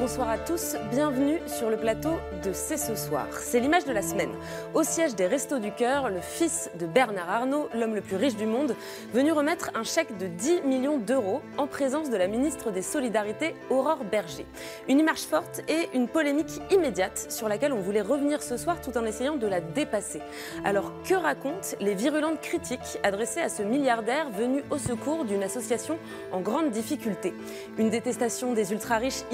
[0.00, 2.12] Bonsoir à tous, bienvenue sur le plateau
[2.44, 3.26] de C'est ce soir.
[3.40, 4.30] C'est l'image de la semaine.
[4.72, 8.36] Au siège des Restos du Cœur, le fils de Bernard Arnault, l'homme le plus riche
[8.36, 8.76] du monde,
[9.12, 13.56] venu remettre un chèque de 10 millions d'euros en présence de la ministre des Solidarités,
[13.70, 14.46] Aurore Berger.
[14.88, 18.96] Une image forte et une polémique immédiate sur laquelle on voulait revenir ce soir tout
[18.96, 20.20] en essayant de la dépasser.
[20.64, 25.98] Alors que racontent les virulentes critiques adressées à ce milliardaire venu au secours d'une association
[26.30, 27.34] en grande difficulté?
[27.78, 29.24] Une détestation des ultra-riches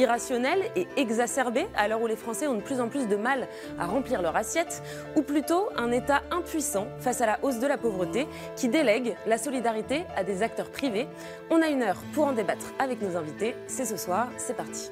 [0.54, 3.48] irrationnelle et exacerbée à l'heure où les Français ont de plus en plus de mal
[3.78, 4.82] à remplir leur assiette,
[5.16, 9.38] ou plutôt un État impuissant face à la hausse de la pauvreté qui délègue la
[9.38, 11.08] solidarité à des acteurs privés.
[11.50, 13.54] On a une heure pour en débattre avec nos invités.
[13.66, 14.90] C'est ce soir, c'est parti.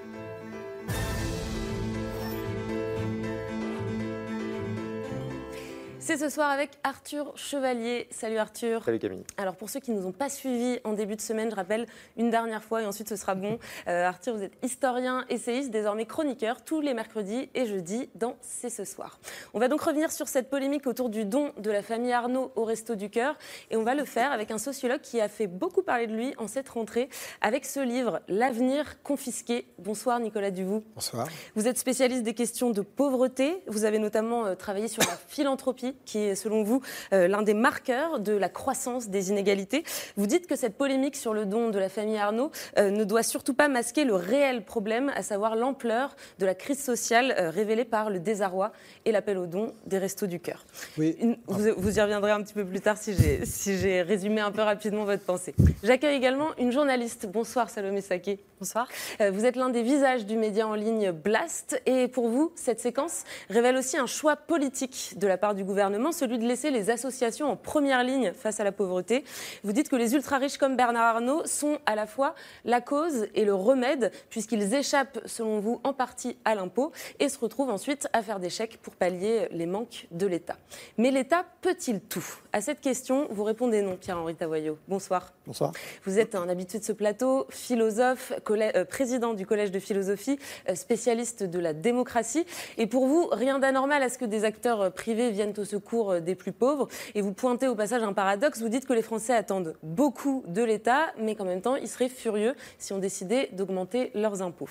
[6.05, 8.09] C'est ce soir avec Arthur Chevalier.
[8.11, 8.83] Salut Arthur.
[8.83, 9.23] Salut Camille.
[9.37, 11.87] Alors pour ceux qui ne nous ont pas suivis en début de semaine, je rappelle
[12.17, 13.59] une dernière fois et ensuite ce sera bon.
[13.89, 18.71] Euh, Arthur, vous êtes historien, essayiste, désormais chroniqueur tous les mercredis et jeudis dans C'est
[18.71, 19.19] ce soir.
[19.55, 22.65] On va donc revenir sur cette polémique autour du don de la famille Arnaud au
[22.65, 23.37] Resto du Cœur
[23.71, 26.35] et on va le faire avec un sociologue qui a fait beaucoup parler de lui
[26.39, 27.09] en cette rentrée
[27.41, 29.67] avec ce livre L'avenir confisqué.
[29.79, 30.85] Bonsoir Nicolas Duvou.
[30.95, 31.29] Bonsoir.
[31.57, 33.65] Vous êtes spécialiste des questions de pauvreté.
[33.67, 36.81] Vous avez notamment euh, travaillé sur la philanthropie qui est selon vous
[37.13, 39.85] euh, l'un des marqueurs de la croissance des inégalités.
[40.17, 43.23] Vous dites que cette polémique sur le don de la famille Arnaud euh, ne doit
[43.23, 47.85] surtout pas masquer le réel problème, à savoir l'ampleur de la crise sociale euh, révélée
[47.85, 48.73] par le désarroi
[49.05, 50.65] et l'appel au don des Restos du Cœur.
[50.99, 51.17] Oui.
[51.47, 54.63] vous, vous, y reviendrez un petit peu plus tard si j'ai si résumé un peu
[54.63, 55.55] rapidement votre pensée.
[55.83, 57.27] J'accueille également une journaliste.
[57.27, 58.41] Bonsoir Salomé Saké.
[58.59, 58.87] Bonsoir.
[59.33, 63.25] vous êtes l'un des visages du média en ligne Blast et pour vous, cette séquence
[63.51, 65.82] révèle aussi un choix politique de la part du gouvernement
[66.13, 69.25] celui de laisser les associations en première ligne face à la pauvreté.
[69.65, 72.35] Vous dites que les ultra-riches comme Bernard Arnault sont à la fois
[72.65, 77.39] la cause et le remède, puisqu'ils échappent, selon vous, en partie à l'impôt et se
[77.39, 80.57] retrouvent ensuite à faire des chèques pour pallier les manques de l'État.
[80.99, 82.25] Mais l'État peut-il tout?
[82.53, 84.79] À cette question, vous répondez non, Pierre-Henri Tavoyot.
[84.89, 85.33] Bonsoir.
[85.47, 85.73] Bonsoir.
[86.05, 90.39] Vous êtes un habitué de ce plateau, philosophe, euh, président du Collège de philosophie,
[90.69, 92.47] euh, spécialiste de la démocratie.
[92.79, 96.21] Et pour vous, rien d'anormal à ce que des acteurs euh, privés viennent au secours
[96.21, 96.89] des plus pauvres.
[97.15, 98.61] Et vous pointez au passage un paradoxe.
[98.61, 102.09] Vous dites que les Français attendent beaucoup de l'État, mais qu'en même temps, ils seraient
[102.09, 104.69] furieux si on décidait d'augmenter leurs impôts.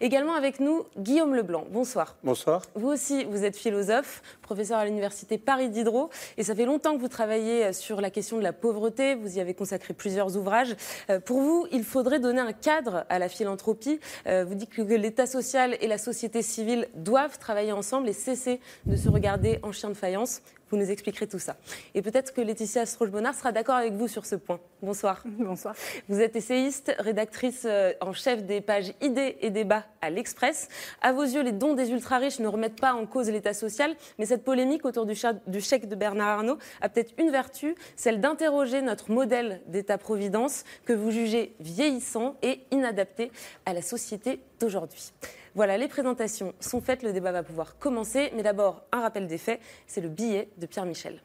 [0.00, 1.64] Également avec nous, Guillaume Leblanc.
[1.70, 2.16] Bonsoir.
[2.22, 2.62] Bonsoir.
[2.74, 6.10] Vous aussi, vous êtes philosophe, professeur à l'université Paris Diderot.
[6.36, 9.14] Et ça fait longtemps que vous travaillez sur la question de la pauvreté.
[9.14, 10.76] Vous y avez consacré plusieurs ouvrages.
[11.10, 13.98] Euh, pour vous, il faudrait donner un cadre à la philanthropie.
[14.26, 18.60] Euh, vous dites que l'État social et la société civile doivent travailler ensemble et cesser
[18.86, 20.33] de se regarder en chien de faïence.
[20.70, 21.56] Vous nous expliquerez tout ça.
[21.94, 24.58] Et peut-être que Laetitia Stroche-Bonnard sera d'accord avec vous sur ce point.
[24.82, 25.22] Bonsoir.
[25.26, 25.74] Bonsoir.
[26.08, 30.68] Vous êtes essayiste, rédactrice euh, en chef des pages Idées et débats à l'Express.
[31.02, 34.26] À vos yeux, les dons des ultra-riches ne remettent pas en cause l'État social, mais
[34.26, 39.12] cette polémique autour du, chèque de Bernard Arnault a peut-être une vertu, celle d'interroger notre
[39.12, 43.30] modèle d'État-providence que vous jugez vieillissant et inadapté
[43.66, 45.12] à la société d'aujourd'hui.
[45.54, 48.32] Voilà, les présentations sont faites, le débat va pouvoir commencer.
[48.34, 51.22] Mais d'abord, un rappel des faits, c'est le billet de Pierre Michel.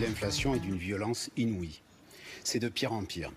[0.00, 1.82] L'inflation est d'une violence inouïe.
[2.44, 3.30] C'est de pire en pire.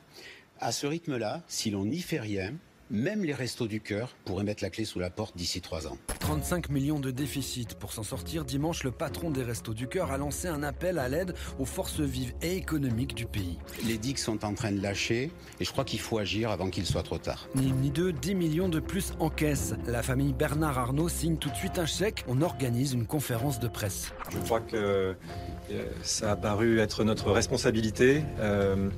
[0.61, 2.53] À ce rythme-là, si l'on n'y fait rien,
[2.89, 5.97] même les restos du cœur pourraient mettre la clé sous la porte d'ici trois ans.
[6.19, 7.75] 35 millions de déficit.
[7.75, 11.09] Pour s'en sortir, dimanche, le patron des restos du cœur a lancé un appel à
[11.09, 13.57] l'aide aux forces vives et économiques du pays.
[13.85, 16.85] Les digues sont en train de lâcher et je crois qu'il faut agir avant qu'il
[16.85, 17.47] soit trop tard.
[17.55, 19.73] Ni une ni deux, 10 millions de plus en caisse.
[19.87, 22.25] La famille Bernard Arnault signe tout de suite un chèque.
[22.27, 24.11] On organise une conférence de presse.
[24.31, 25.15] Je crois que
[25.71, 28.23] euh, ça a paru être notre responsabilité.
[28.39, 28.89] Euh,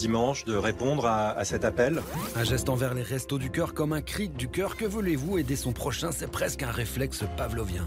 [0.00, 2.00] dimanche de répondre à, cet appel.
[2.34, 4.76] Un geste envers les restos du cœur comme un cri du cœur.
[4.76, 5.36] Que voulez-vous?
[5.38, 7.86] Aider son prochain C'est presque un réflexe pavlovien.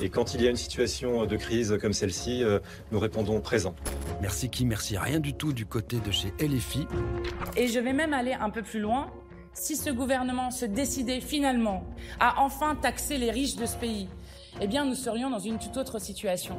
[0.00, 2.42] et quand il y a une situation de crise comme celle-ci,
[2.90, 3.74] nous répondons présent.
[4.20, 6.86] Merci qui, merci rien du tout du côté de chez LFI.
[7.56, 9.06] Et je vais même aller un peu plus loin.
[9.52, 11.84] Si ce gouvernement se décidait finalement
[12.18, 14.08] à enfin taxer les riches de ce pays,
[14.60, 16.56] eh bien nous serions dans une toute autre situation.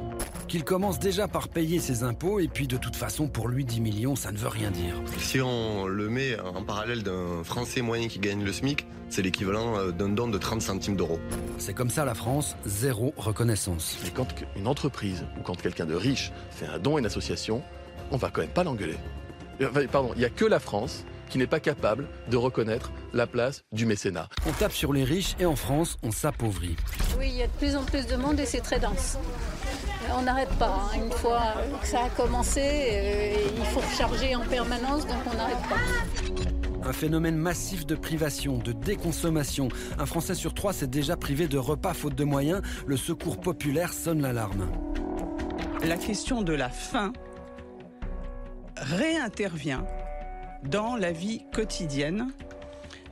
[0.48, 3.80] Qu'il commence déjà par payer ses impôts et puis de toute façon pour lui 10
[3.80, 4.94] millions ça ne veut rien dire.
[5.18, 9.78] Si on le met en parallèle d'un Français moyen qui gagne le SMIC, c'est l'équivalent
[9.78, 11.20] euh, d'un don de 30 centimes d'euros.
[11.58, 13.98] C'est comme ça la France, zéro reconnaissance.
[14.04, 14.26] Mais quand
[14.56, 17.62] une entreprise ou quand quelqu'un de riche fait un don à une association,
[18.10, 18.96] on va quand même pas l'engueuler.
[19.60, 23.26] Euh, pardon, il n'y a que la France qui n'est pas capable de reconnaître la
[23.26, 24.28] place du mécénat.
[24.46, 26.76] On tape sur les riches et en France, on s'appauvrit.
[27.18, 29.18] Oui, il y a de plus en plus de monde et c'est très dense.
[30.16, 30.90] On n'arrête pas.
[30.94, 31.02] Hein.
[31.04, 35.62] Une fois que ça a commencé, euh, il faut recharger en permanence, donc on n'arrête
[35.68, 36.88] pas.
[36.88, 39.68] Un phénomène massif de privation, de déconsommation.
[39.98, 42.62] Un Français sur trois s'est déjà privé de repas faute de moyens.
[42.86, 44.68] Le secours populaire sonne l'alarme.
[45.82, 47.12] La question de la faim
[48.76, 49.84] réintervient
[50.70, 52.28] dans la vie quotidienne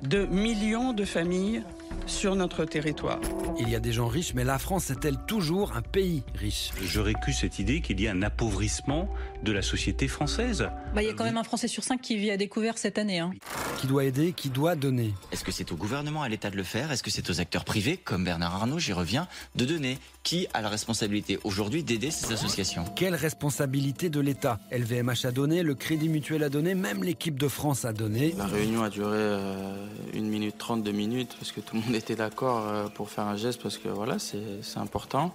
[0.02, 1.62] de millions de familles
[2.06, 3.20] sur notre territoire.
[3.58, 6.72] Il y a des gens riches, mais la France est-elle toujours un pays riche?
[6.82, 9.08] Je récuse cette idée qu'il y a un appauvrissement
[9.42, 10.68] de la société française.
[10.94, 12.98] Bah, il y a quand même un Français sur cinq qui vit à découvert cette
[12.98, 13.18] année.
[13.18, 13.32] Hein.
[13.78, 15.12] Qui doit aider, qui doit donner.
[15.32, 16.92] Est-ce que c'est au gouvernement, à l'État de le faire?
[16.92, 19.26] Est-ce que c'est aux acteurs privés, comme Bernard Arnault, j'y reviens,
[19.56, 19.98] de donner?
[20.22, 22.84] Qui a la responsabilité aujourd'hui d'aider ces associations?
[22.94, 24.60] Quelle responsabilité de l'État?
[24.70, 28.32] LVMH a donné, le Crédit Mutuel a donné, même l'équipe de France a donné.
[28.38, 31.94] La réunion a duré euh, une minute trente, deux minutes, parce que tout le monde
[31.96, 35.34] était d'accord euh, pour faire un geste parce que voilà, c'est important.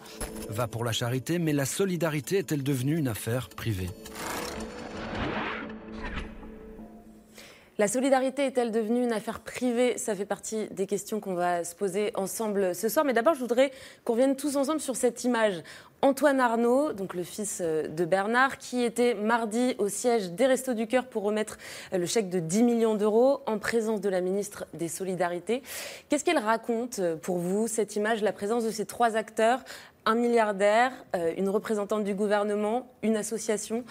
[0.50, 3.90] Va pour la charité, mais la solidarité est-elle devenue une affaire privée?
[7.80, 9.98] La solidarité est-elle devenue une affaire privée?
[9.98, 13.06] Ça fait partie des questions qu'on va se poser ensemble ce soir.
[13.06, 13.72] Mais d'abord, je voudrais
[14.04, 15.64] qu'on revienne tous ensemble sur cette image.
[16.02, 20.88] Antoine Arnaud, le fils euh, de Bernard, qui était mardi au siège des Restos du
[20.88, 21.58] Cœur pour remettre
[21.94, 25.64] euh, le chèque de 10 millions d'euros en présence de la ministre des Solidarités.
[26.10, 29.64] Qu'est-ce qu'elle raconte euh, pour vous, cette image, la présence de ces trois acteurs
[30.10, 30.92] un milliardaire,
[31.38, 33.84] une représentante du gouvernement, une association,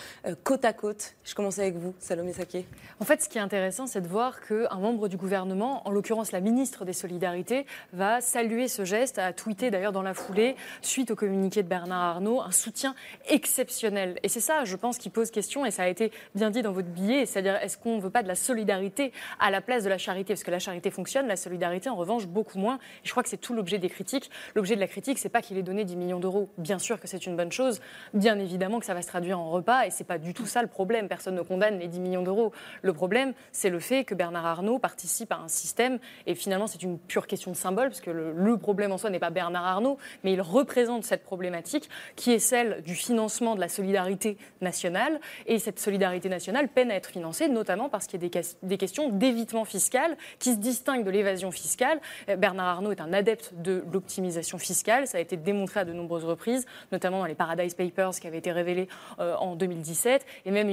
[0.42, 1.14] côte à côte.
[1.22, 2.66] Je commence avec vous, Salomé Saké.
[2.98, 6.32] En fait, ce qui est intéressant, c'est de voir qu'un membre du gouvernement, en l'occurrence
[6.32, 11.12] la ministre des Solidarités, va saluer ce geste, a tweeté d'ailleurs dans la foulée, suite
[11.12, 12.96] au communiqué de Bernard Arnault, un soutien
[13.28, 14.18] exceptionnel.
[14.24, 16.72] Et c'est ça, je pense, qui pose question, et ça a été bien dit dans
[16.72, 19.88] votre billet, c'est-à-dire est-ce qu'on ne veut pas de la solidarité à la place de
[19.88, 20.34] la charité?
[20.34, 22.80] Parce que la charité fonctionne, la solidarité, en revanche, beaucoup moins.
[23.04, 24.32] Et je crois que c'est tout l'objet des critiques.
[24.56, 26.48] L'objet de la critique, c'est pas qu'il ait donné 10 millions d'euros.
[26.56, 27.80] Bien sûr que c'est une bonne chose,
[28.14, 30.62] bien évidemment que ça va se traduire en repas, et c'est pas du tout ça
[30.62, 31.08] le problème.
[31.08, 32.52] Personne ne condamne les 10 millions d'euros.
[32.80, 36.82] Le problème, c'est le fait que Bernard Arnault participe à un système, et finalement, c'est
[36.82, 39.98] une pure question de symbole, parce que le, problème en soi n'est pas Bernard Arnault,
[40.24, 45.20] mais il représente cette problématique qui est celle du financement de la solidarité nationale.
[45.46, 49.10] Et cette solidarité nationale peine à être financée, notamment parce qu'il y a des, questions
[49.10, 52.00] d'évitement fiscal qui se distinguent de l'évasion fiscale.
[52.28, 55.06] Euh, Bernard Arnault est un adepte de l'optimisation fiscale.
[55.06, 58.38] Ça a été démontré à de nombreuses reprises, notamment dans les Paradise Papers qui avaient
[58.38, 58.88] été révélés
[59.18, 60.24] euh, en 2017.
[60.44, 60.68] Et même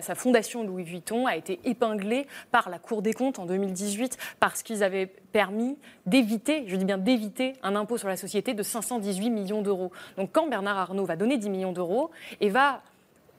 [0.00, 4.62] sa fondation Louis Vuitton a été épinglée par la Cour des comptes en 2018 parce
[4.62, 5.76] qu'ils avaient permis
[6.06, 9.92] d'éviter, je dis bien d'éviter, un impôt sur la société de 518 millions d'euros.
[10.16, 12.82] Donc quand Bernard Arnault va donner 10 millions d'euros et va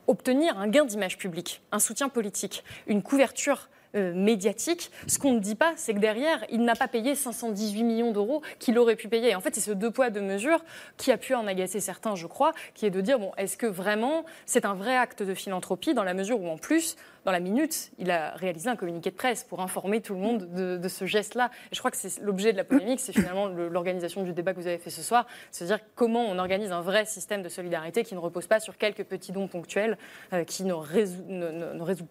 [0.07, 4.91] obtenir un gain d'image publique, un soutien politique, une couverture euh, médiatique.
[5.07, 8.41] Ce qu'on ne dit pas, c'est que derrière, il n'a pas payé 518 millions d'euros
[8.59, 9.33] qu'il aurait pu payer.
[9.35, 10.63] En fait, c'est ce deux poids, deux mesures
[10.97, 13.65] qui a pu en agacer certains, je crois, qui est de dire, bon, est-ce que
[13.65, 17.39] vraiment c'est un vrai acte de philanthropie dans la mesure où, en plus, dans la
[17.39, 21.05] minute, il a réalisé un communiqué de presse pour informer tout le monde de, ce
[21.05, 21.51] geste-là.
[21.71, 24.67] Je crois que c'est l'objet de la polémique, c'est finalement l'organisation du débat que vous
[24.67, 28.19] avez fait ce soir, c'est-à-dire comment on organise un vrai système de solidarité qui ne
[28.19, 29.97] repose pas sur quelques petits dons ponctuels
[30.33, 30.73] euh, qui ne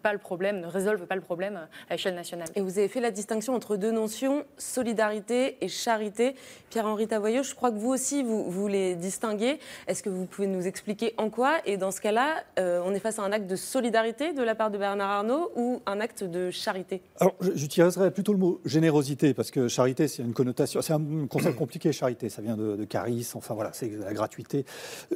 [0.01, 2.47] pas le problème, ne résolvent pas le problème à l'échelle nationale.
[2.55, 6.35] Et vous avez fait la distinction entre deux notions, solidarité et charité.
[6.69, 9.59] Pierre-Henri Tavoyot, je crois que vous aussi, vous, vous les distinguez.
[9.87, 11.57] Est-ce que vous pouvez nous expliquer en quoi?
[11.65, 14.55] Et dans ce cas-là, euh, on est face à un acte de solidarité de la
[14.55, 19.33] part de Bernard Arnault ou un acte de charité Alors, j'utiliserais plutôt le mot générosité,
[19.33, 22.83] parce que charité, c'est une connotation, c'est un concept compliqué, charité, ça vient de, de
[22.85, 24.65] charisme, enfin voilà, c'est la gratuité.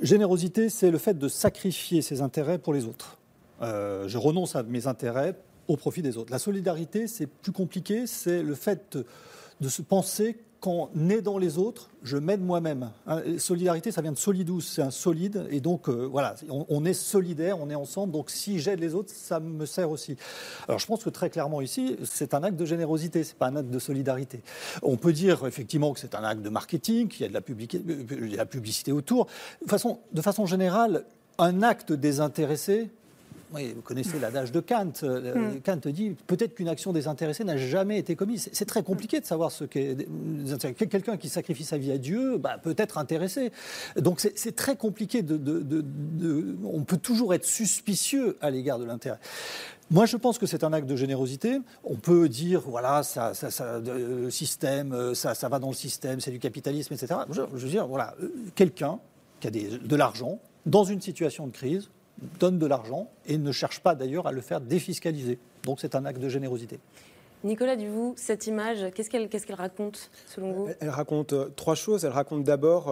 [0.02, 3.18] Générosité, c'est le fait de sacrifier ses intérêts pour les autres.
[3.62, 5.36] Euh, je renonce à mes intérêts
[5.68, 6.32] au profit des autres.
[6.32, 8.98] La solidarité, c'est plus compliqué, c'est le fait
[9.62, 12.91] de se penser qu'en aidant les autres, je m'aide moi-même.
[13.05, 16.93] Hein, solidarité, ça vient de solidus, c'est un solide, et donc euh, voilà, on, est
[16.93, 20.15] solidaire, on est ensemble, donc si j'aide les autres, ça me sert aussi.
[20.70, 23.58] Alors je pense que très clairement ici, c'est un acte de générosité, c'est pas un
[23.58, 24.41] acte de solidarité.
[24.84, 28.38] On peut dire effectivement que c'est un acte de marketing, qu'il y a de la,
[28.38, 29.27] la publicité autour.
[29.65, 31.03] De façon générale,
[31.39, 32.89] un acte désintéressé,
[33.53, 34.91] oui, vous connaissez l'adage de Kant.
[35.03, 35.62] Euh, mm.
[35.62, 38.50] Kant dit peut-être qu'une action désintéressée n'a jamais été commise.
[38.51, 39.95] C'est très compliqué de savoir ce qu'est
[40.89, 43.51] quelqu'un qui sacrifie sa vie à Dieu, bah, peut être intéressé.
[43.95, 45.22] Donc c'est très compliqué.
[45.22, 45.86] De,
[46.63, 49.19] on peut toujours être suspicieux à l'égard de l'intérêt.
[49.91, 51.60] Moi, je pense que c'est un acte de générosité.
[51.83, 56.31] On peut dire, voilà, ça, ça, le système, ça, ça va dans le système, c'est
[56.31, 57.19] du capitalisme, etc.
[57.29, 59.00] Je, veux dire, voilà, euh, quelqu'un
[59.39, 61.89] qui a de l'argent dans une situation de crise,
[62.39, 65.39] donne de l'argent et ne cherche pas d'ailleurs à le faire défiscaliser.
[65.63, 66.80] Donc c'est un acte de générosité.
[67.44, 70.70] Nicolas Duvou, cette image, qu'est-ce qu'elle raconte selon vous?
[70.80, 72.06] Elle raconte euh, trois choses.
[72.06, 72.89] Elle raconte d'abord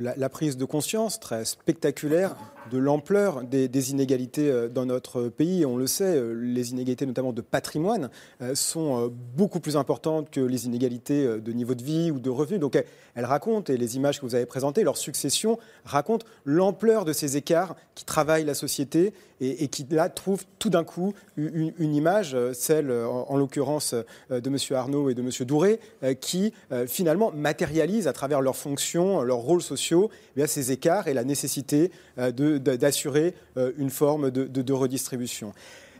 [0.00, 2.34] la, prise de conscience très spectaculaire
[2.70, 5.66] de l'ampleur des, inégalités euh, dans notre pays.
[5.66, 8.10] On le sait, euh, les inégalités notamment de patrimoine
[8.42, 12.60] euh, sont beaucoup plus importantes que les inégalités de niveau de vie ou de revenus.
[12.60, 12.82] Donc
[13.14, 17.36] elles racontent, et les images que vous avez présentées, leur succession racontent l'ampleur de ces
[17.36, 22.92] écarts qui travaillent la société et, qui là trouvent tout d'un coup une, image, celle
[22.92, 23.94] en, l'occurrence
[24.28, 24.56] de M.
[24.76, 25.30] Arnaud et de M.
[25.46, 25.80] Douré,
[26.20, 26.52] qui
[26.86, 29.89] finalement matérialisent à travers leurs fonctions, leurs rôles sociaux,
[30.36, 35.52] eh ces écarts et la nécessité de d'assurer euh, une forme de, redistribution.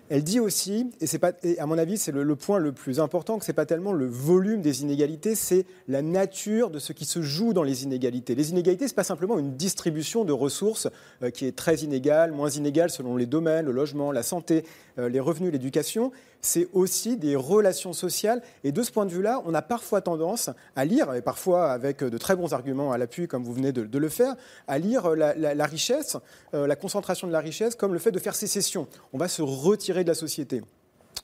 [0.09, 3.44] Elle dit aussi, et, pas, à mon avis c'est le, point le plus important, que
[3.44, 7.23] ce n'est pas tellement le volume des inégalités, c'est la nature de ce qui se
[7.23, 8.35] joue dans les inégalités.
[8.35, 10.88] Les inégalités, ce n'est pas simplement une distribution de ressources
[11.23, 14.89] euh, qui est très inégale, moins inégale selon les domaines, le logement, la santé, euh,
[15.09, 18.42] les revenus, l'éducation, c'est aussi des relations sociales.
[18.64, 22.02] Et de ce point de vue-là, on a parfois tendance à lire, et parfois avec
[22.02, 24.35] de très bons arguments à l'appui, comme vous venez de, le faire,
[24.66, 26.16] à lire la, richesse,
[26.54, 28.87] euh, la concentration de la richesse, comme le fait de faire sécession.
[29.12, 30.62] On va se retirer de la société.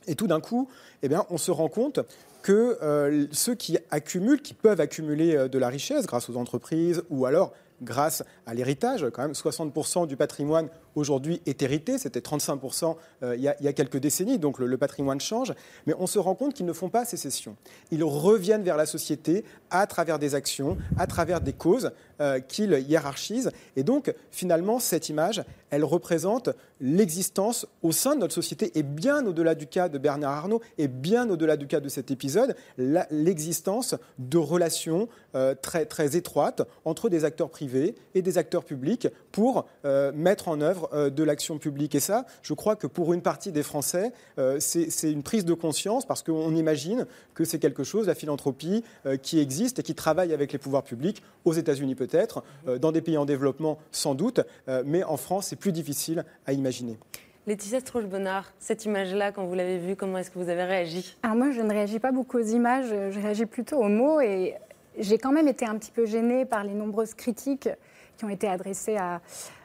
[0.06, 0.68] Et tout d'un coup,
[1.02, 2.00] eh bien, on se rend compte
[2.42, 7.26] que euh, ceux qui accumulent, qui peuvent accumuler de la richesse grâce aux entreprises ou
[7.26, 7.52] alors
[7.82, 13.42] grâce à l'héritage, quand même 60% du patrimoine aujourd'hui est hérité, c'était 35% euh, il,
[13.42, 15.54] y a, quelques décennies, donc le, patrimoine change,
[15.86, 17.56] mais on se rend compte qu'ils ne font pas sécession.
[17.90, 22.72] Ils reviennent vers la société à travers des actions, à travers des causes euh, qu'ils
[22.72, 26.50] hiérarchisent, et donc finalement cette image, elle représente
[26.80, 30.88] l'existence au sein de notre société, et bien au-delà du cas de Bernard Arnault, et
[30.88, 37.08] bien au-delà du cas de cet épisode, l'existence de relations euh, très, très étroites entre
[37.08, 39.66] des acteurs privés et des acteurs publics pour
[40.14, 41.94] mettre en œuvre euh, de l'action publique.
[41.94, 45.54] Et ça, je crois que pour une partie des Français, euh, c'est une prise de
[45.54, 49.94] conscience parce qu'on imagine que c'est quelque chose, la philanthropie, euh, qui existe et qui
[49.94, 52.42] travaille avec les pouvoirs publics, aux États-Unis peut-être,
[52.80, 54.40] dans des pays en développement sans doute,
[54.84, 56.98] mais en France, c'est plus difficile à imaginer.
[57.46, 61.16] Laetitia Strauch-Bonnard, cette image-là, quand vous l'avez vue, comment est-ce que vous avez réagi?
[61.22, 64.54] Alors moi, je ne réagis pas beaucoup aux images, je réagis plutôt aux mots et
[64.98, 67.68] j'ai quand même été un petit peu gênée par les nombreuses critiques
[68.16, 69.20] qui ont été adressées à,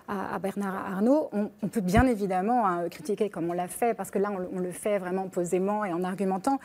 [0.08, 4.20] à, Bernard Arnault, on, peut bien évidemment hein, critiquer comme on l'a fait, parce que
[4.20, 6.60] là, on, le fait vraiment posément et en argumentant.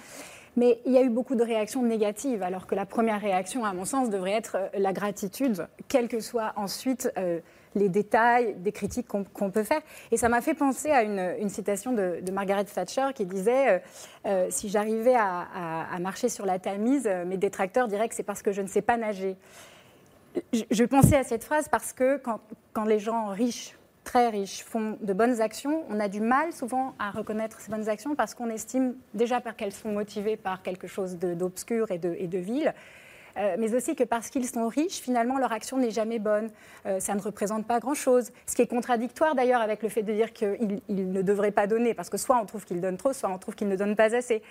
[0.57, 3.75] Mais il y a eu beaucoup de réactions négatives, alors que la première réaction, à
[3.75, 7.41] mon sens, devrait être euh, la gratitude, quels que soient ensuite euh,
[7.75, 9.83] les détails des critiques qu'on peut faire.
[10.11, 13.83] Et ça m'a fait penser à une, citation de, Margaret Thatcher qui disait
[14.25, 15.47] euh, Si j'arrivais à,
[15.93, 18.81] à, marcher sur la Tamise, mes détracteurs diraient que c'est parce que je ne sais
[18.81, 19.37] pas nager
[20.71, 22.21] je, pensais à cette phrase parce que
[22.73, 26.95] quand, les gens riches, très riches, font de bonnes actions, on a du mal souvent
[26.99, 31.17] à reconnaître ces bonnes actions parce qu'on estime déjà qu'elles sont motivées par quelque chose
[31.17, 32.73] d'obscur et de, vil.
[33.39, 36.51] Euh, mais aussi que parce qu'ils sont riches, finalement, leur action n'est jamais bonne.
[36.87, 38.31] Euh, ça ne représente pas grand-chose.
[38.47, 41.93] Ce qui est contradictoire d'ailleurs avec le fait de dire qu'ils ne devraient pas donner,
[41.93, 44.15] parce que soit on trouve qu'ils donnent trop, soit on trouve qu'ils ne donnent pas
[44.17, 44.43] assez.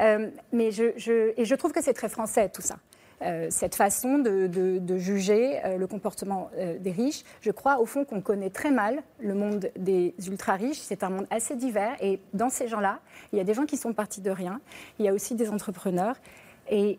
[0.00, 2.76] Euh, mais et je trouve que c'est très français tout ça.
[3.22, 7.24] Euh, cette façon de, juger euh, le comportement euh, des riches.
[7.40, 10.78] Je crois au fond qu'on connaît très mal le monde des ultra-riches.
[10.78, 13.00] C'est un monde assez divers et dans ces gens-là,
[13.32, 14.60] il y a des gens qui sont partis de rien,
[14.98, 16.16] il y a aussi des entrepreneurs
[16.70, 16.98] et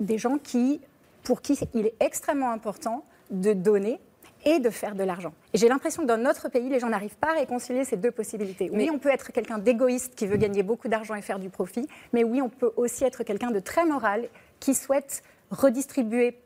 [0.00, 0.80] des gens qui,
[1.24, 3.98] pour qui il est extrêmement important de donner
[4.46, 5.32] et de faire de l'argent.
[5.52, 8.12] Et j'ai l'impression que dans notre pays, les gens n'arrivent pas à réconcilier ces deux
[8.12, 8.70] possibilités.
[8.72, 11.86] Oui, on peut être quelqu'un d'égoïste qui veut gagner beaucoup d'argent et faire du profit,
[12.12, 14.28] mais oui, on peut aussi être quelqu'un de très moral
[14.60, 16.38] qui souhaite redistribuer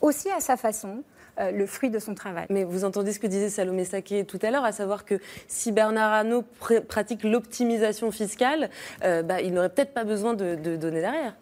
[0.00, 1.02] aussi à sa façon
[1.40, 2.46] euh, le fruit de son travail.
[2.48, 5.18] Mais vous entendez ce que disait Salomé Saké tout à l'heure, à savoir que
[5.48, 6.44] si Bernard Arnault
[6.86, 8.70] pratique l'optimisation fiscale,
[9.02, 11.34] euh, bah, il n'aurait peut-être pas besoin de, donner derrière.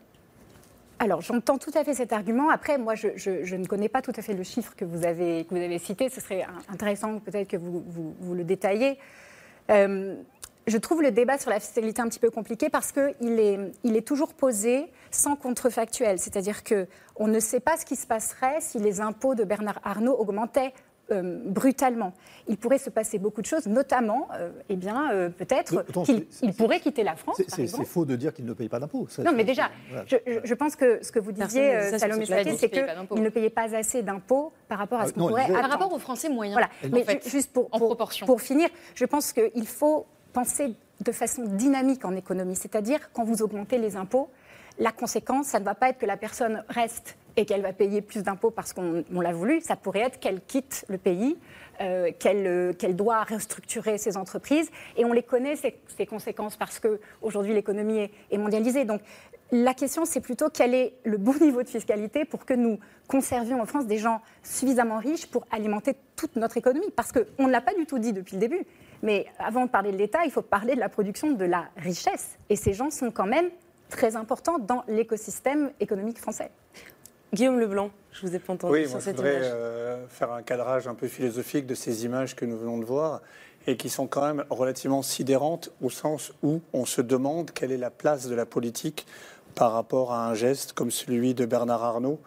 [0.99, 2.49] alors, j'entends tout à fait cet argument.
[2.49, 5.55] Après, moi, je, ne connais pas tout à fait le chiffre que vous avez, que
[5.55, 6.09] vous avez cité.
[6.09, 7.85] Ce serait intéressant peut-être que vous,
[8.19, 8.99] vous, le détaillez.
[9.71, 10.15] Euh,
[10.67, 13.97] je trouve le débat sur la fiscalité un petit peu compliqué parce qu'il est, il
[13.97, 16.19] est toujours posé sans contrefactuel.
[16.19, 20.17] C'est-à-dire qu'on ne sait pas ce qui se passerait si les impôts de Bernard Arnault
[20.19, 20.73] augmentaient
[21.11, 22.15] euh, brutalement.
[22.49, 26.81] Il pourrait se passer beaucoup de choses, notamment, euh, eh bien, euh, peut-être qu'il pourrait
[26.81, 27.43] quitter la France.
[27.49, 29.09] C'est faux de dire qu'il ne paye pas d'impôts.
[29.19, 29.71] Non, mais déjà,
[30.07, 34.03] je, pense que ce que vous disiez, Salomé Saké, c'est qu'il ne payait pas assez
[34.03, 35.49] d'impôts par rapport à ce qu'on pourrait.
[35.49, 36.59] Par rapport aux Français moyens.
[36.59, 36.71] Voilà.
[36.91, 42.57] mais juste pour, pour finir, je pense qu'il faut penser de façon dynamique en économie,
[42.57, 44.31] c'est-à-dire quand vous augmentez les impôts,
[44.79, 48.03] la conséquence, ça ne va pas être que la personne reste et qu'elle va payer
[48.03, 51.37] plus d'impôts parce qu'on l'a voulu, ça pourrait être qu'elle quitte le pays,
[51.81, 54.71] euh, euh, qu'elle doit restructurer ses entreprises.
[54.97, 58.85] Et on les connaît, ces, conséquences, parce qu'aujourd'hui, l'économie est, est, mondialisée.
[58.85, 59.01] Donc,
[59.51, 63.61] la question, c'est plutôt quel est le bon niveau de fiscalité pour que nous conservions
[63.61, 66.91] en France des gens suffisamment riches pour alimenter toute notre économie?
[66.95, 68.67] Parce qu'on ne l'a pas du tout dit depuis le début.
[69.03, 72.39] Mais avant de parler de l'État, il faut parler de la production de la richesse.
[72.49, 73.51] Et ces gens sont quand même
[73.89, 76.51] très importants dans l'écosystème économique français.
[77.35, 80.33] Guillaume Leblanc, je vous ai pas entendu oui, sur moi, cette je voudrais, euh, faire
[80.33, 83.23] un cadrage un peu philosophique de ces images que nous venons de voir
[83.67, 87.79] et qui sont quand même relativement sidérantes au sens où on se demande quelle est
[87.79, 89.07] la place de la politique
[89.55, 92.21] par rapport à un geste comme celui de Bernard Arnault,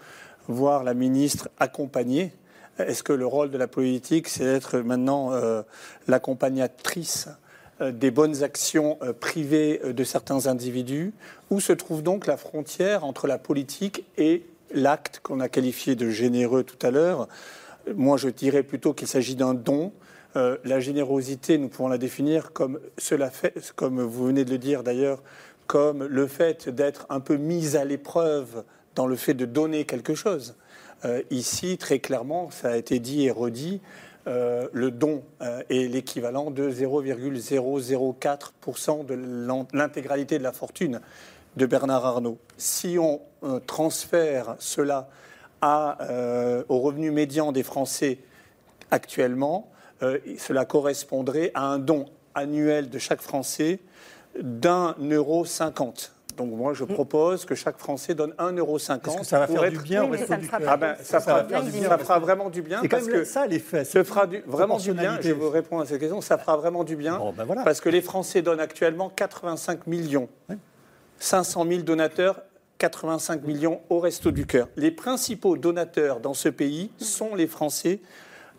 [0.47, 2.33] voir la ministre accompagnée.
[2.79, 5.61] Est-ce que le rôle de la politique, c'est d'être maintenant euh,
[6.07, 7.29] l'accompagnatrice
[7.81, 11.13] euh, des bonnes actions privées de certains individus?
[11.49, 16.09] Où se trouve donc la frontière entre la politique et l'acte qu'on a qualifié de
[16.09, 17.27] généreux tout à l'heure,
[17.95, 19.91] moi je dirais plutôt qu'il s'agit d'un don.
[20.35, 24.57] Euh, la générosité, nous pouvons la définir comme cela fait, comme vous venez de le
[24.57, 25.23] dire d'ailleurs,
[25.67, 28.63] comme le fait d'être un peu mis à l'épreuve
[28.95, 30.55] dans le fait de donner quelque chose.
[31.05, 33.79] Euh, ici, très clairement, ça a été dit et redit,
[34.27, 35.23] euh, le don
[35.69, 39.17] est l'équivalent de 0,004% de
[39.73, 40.99] l'intégralité de la fortune
[41.55, 42.37] de Bernard Arnault.
[42.57, 45.09] Si on euh, transfère cela
[45.63, 48.19] euh, au revenu médian des Français
[48.91, 49.71] actuellement,
[50.03, 53.79] euh, cela correspondrait à un don annuel de chaque Français
[54.39, 56.14] d'un euro cinquante.
[56.37, 58.79] Donc moi, je propose que chaque Français donne 1,50 euro.
[58.79, 58.99] Ça
[59.39, 62.81] va faire du bien oui, ça, ah ben, ça, fera, ça, fera, vraiment du bien.
[62.89, 63.85] parce que ça l'effet.
[63.85, 65.19] Ça fera du, vraiment du bien.
[65.21, 66.21] Je vous réponds à cette question.
[66.21, 67.19] Ça fera vraiment du bien.
[67.37, 70.27] Ben parce que les Français donnent actuellement 85 millions.
[71.19, 72.41] 500 000 donateurs,
[72.77, 74.67] 85 millions au Resto du Cœur.
[74.75, 78.01] Les principaux donateurs dans ce pays sont les Français,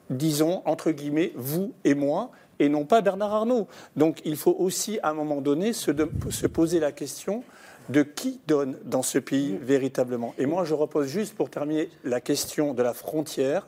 [0.09, 3.69] disons, entre guillemets, vous et moi, et non pas Bernard Arnault.
[3.97, 5.91] Donc il faut aussi, à un moment donné, se,
[6.31, 7.45] se poser la question
[7.89, 10.35] de qui donne dans ce pays véritablement.
[10.39, 13.67] Et moi, je repose juste pour terminer la question de la frontière.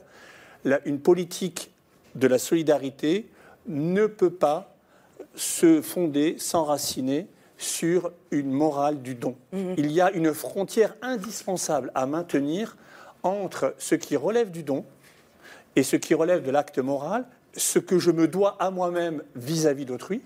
[0.85, 1.71] une politique
[2.15, 3.29] de la solidarité
[3.67, 4.75] ne peut pas
[5.35, 7.27] se fonder, s'enraciner
[7.57, 9.35] sur une morale du don.
[9.53, 9.75] Mhm.
[9.77, 12.77] Il y a une frontière indispensable à maintenir
[13.23, 14.85] entre ce qui relève du don
[15.75, 19.85] et ce qui relève de l'acte moral, ce que je me dois à moi-même vis-à-vis
[19.85, 20.21] d'autrui,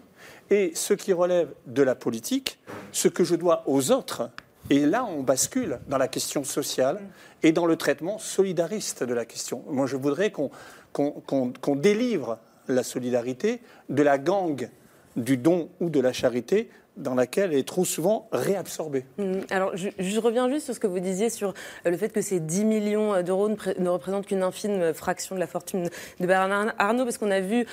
[0.49, 2.59] et ce qui relève de la politique,
[2.91, 4.29] ce que je dois aux autres.
[4.69, 7.01] Et là, on bascule dans la question sociale
[7.41, 9.63] et dans le traitement solidariste de la question.
[9.67, 14.69] Moi, je voudrais qu'on délivre la solidarité de la gangue
[15.15, 19.05] du don ou de la charité dans laquelle elle est trop souvent réabsorbée.
[19.17, 19.39] Mmh.
[19.49, 22.39] Alors, je, reviens juste sur ce que vous disiez sur euh, le fait que ces
[22.39, 26.73] 10 millions euh, d'euros ne, représentent qu'une infime euh, fraction de la fortune de Bernard
[26.77, 27.65] Arnault, parce qu'on a vu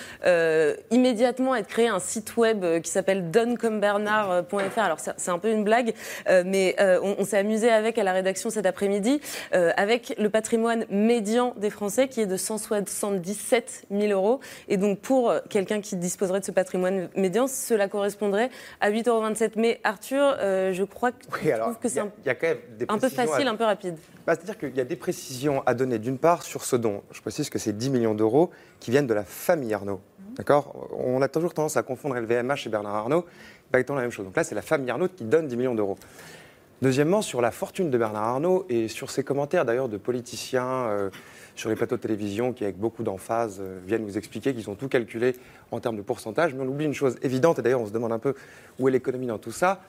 [0.90, 4.78] immédiatement être créé un site web qui s'appelle doncombernard.fr.
[4.78, 5.94] Alors, c'est un peu une blague,
[6.44, 9.20] mais on, s'est amusé avec à la rédaction cet après-midi,
[9.52, 14.40] avec le patrimoine médian des Français qui est de 177 000 euros.
[14.68, 19.08] Et donc, pour quelqu'un qui disposerait de ce patrimoine médian, cela correspondrait à 8
[19.56, 22.10] mais Arthur, euh, je crois que oui, trouve que c'est un,
[22.88, 23.96] un, peu facile, un peu rapide.
[24.26, 27.02] Bah, c'est-à-dire qu'il y a des précisions à donner d'une part sur ce don.
[27.12, 30.00] Je précise que c'est 10 millions d'euros qui viennent de la famille Arnaud.
[30.18, 30.34] Mhm.
[30.36, 30.88] D'accord?
[30.96, 33.26] On a toujours tendance à confondre LVMH et Bernard Arnault,
[33.70, 34.24] pas étant la même chose.
[34.24, 35.98] Donc là, c'est la famille Arnaud qui donne 10 millions d'euros.
[36.82, 40.86] Deuxièmement, sur la fortune de Bernard Arnault et sur ses commentaires d'ailleurs de politiciens.
[40.88, 41.10] Euh,
[41.60, 44.74] sur les plateaux de télévision qui, avec beaucoup d'emphase, euh, viennent nous expliquer qu'ils ont
[44.74, 45.36] tout calculé
[45.70, 46.54] en termes de pourcentage.
[46.54, 48.34] Mais on oublie une chose évidente, et d'ailleurs on se demande un peu
[48.78, 49.82] où est l'économie dans tout ça.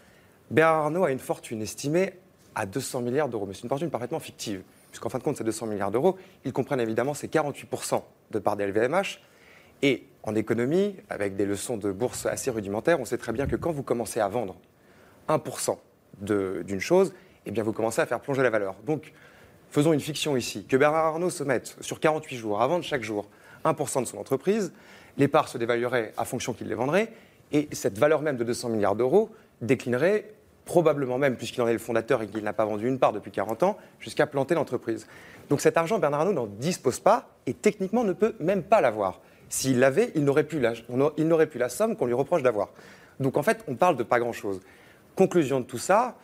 [0.49, 2.13] Bernard Arnault a une fortune estimée
[2.55, 5.45] à 200 milliards d'euros, mais c'est une fortune parfaitement fictive, puisqu'en fin de compte, ces
[5.45, 8.01] 200 milliards d'euros, ils comprennent évidemment ces 48%
[8.31, 9.21] de part des LVMH.
[9.81, 13.55] Et en économie, avec des leçons de bourse assez rudimentaires, on sait très bien que
[13.55, 14.57] quand vous commencez à vendre
[15.29, 15.77] 1%
[16.19, 17.13] d'une chose,
[17.45, 18.75] eh bien vous commencez à faire plonger la valeur.
[18.85, 19.13] Donc,
[19.69, 20.65] faisons une fiction ici.
[20.65, 23.27] Que Bernard Arnault se mette sur 48 jours, avant de chaque jour,
[23.65, 24.73] 1% de son entreprise,
[25.17, 27.11] les parts se dévalueraient à fonction qu'il les vendrait,
[27.51, 29.29] et cette valeur même de 200 milliards d'euros
[29.61, 30.33] déclinerait
[30.65, 33.31] probablement même, puisqu'il en est le fondateur et qu'il n'a pas vendu une part depuis
[33.31, 35.07] 40 ans, jusqu'à planter l'entreprise.
[35.49, 39.19] Donc cet argent, Bernard Arnault n'en dispose pas et techniquement ne peut même pas l'avoir.
[39.49, 42.69] S'il l'avait, il n'aurait plus, plus la somme qu'on lui reproche d'avoir.
[43.19, 44.61] Donc en fait, on parle de pas grand-chose.
[45.15, 46.15] Conclusion de tout ça,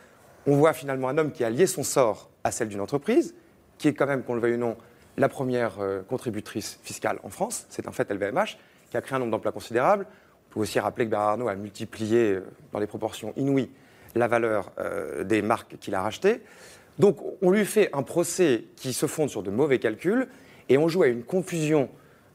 [0.46, 3.34] on voit finalement un homme qui a lié son sort à celle d'une entreprise,
[3.76, 4.76] qui est quand même, qu'on le veuille ou non,
[5.16, 7.66] la première euh, contributrice fiscale en France.
[7.68, 8.56] C'est un fait LVMH,
[8.90, 10.06] qui a créé un nombre d'emplois considérable.
[10.50, 13.70] On peut aussi rappeler que Bernard Arnault a multiplié euh, dans des proportions inouïes
[14.14, 16.42] la valeur euh, des marques qu'il a rachetées.
[16.98, 20.28] Donc on lui fait un procès qui se fonde sur de mauvais calculs
[20.68, 21.88] et on joue à une confusion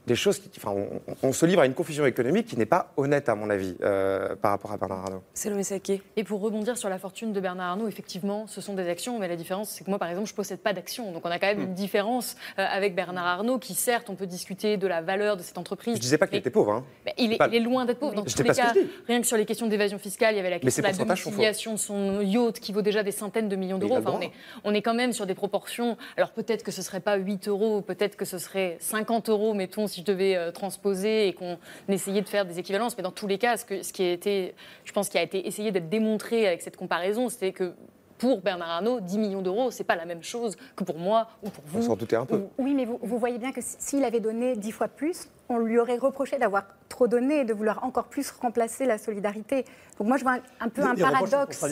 [0.07, 0.75] des choses qui, enfin,
[1.21, 4.35] on, se livre à une confusion économique qui n'est pas honnête, à mon avis, euh,
[4.35, 5.23] par rapport à Bernard Arnault.
[5.33, 6.01] C'est le Messaké.
[6.17, 9.27] Et pour rebondir sur la fortune de Bernard Arnault, effectivement, ce sont des actions, mais
[9.27, 11.11] la différence, c'est que moi, par exemple, je ne possède pas d'actions.
[11.11, 11.63] Donc on a quand même hmm.
[11.63, 15.41] une différence euh, avec Bernard Arnault, qui certes, on peut discuter de la valeur de
[15.41, 15.93] cette entreprise.
[15.93, 16.73] Je ne disais pas qu'il était pauvre.
[16.73, 16.83] Hein.
[17.17, 18.15] il, est, loin d'être pauvre.
[18.15, 18.73] Dans tous les cas,
[19.07, 21.73] rien que sur les questions d'évasion fiscale, il y avait la question de la domiciliation
[21.73, 23.97] de son yacht qui vaut déjà des centaines de millions d'euros.
[23.97, 24.31] Enfin, on, est,
[24.63, 25.97] on est quand même sur des proportions.
[26.17, 29.53] Alors peut-être que ce ne serait pas 8 euros, peut-être que ce serait 50 euros,
[29.53, 32.97] mettons, si je devais euh, transposer et qu'on essayait de faire des équivalences.
[32.97, 35.21] Mais dans tous les cas, ce, que, ce qui a été, je pense, qui a
[35.21, 37.73] été essayé d'être démontré avec cette comparaison, c'était que
[38.17, 41.49] pour Bernard Arnault, 10 millions d'euros, c'est pas la même chose que pour moi ou
[41.49, 41.79] pour vous.
[41.79, 42.43] On s'en doutait un peu.
[42.57, 45.79] Oui, mais vous, vous voyez bien que s'il avait donné 10 fois plus, on lui
[45.79, 49.65] aurait reproché d'avoir trop donné et de vouloir encore plus remplacer la solidarité.
[49.97, 51.63] Donc moi, je vois un, peu un paradoxe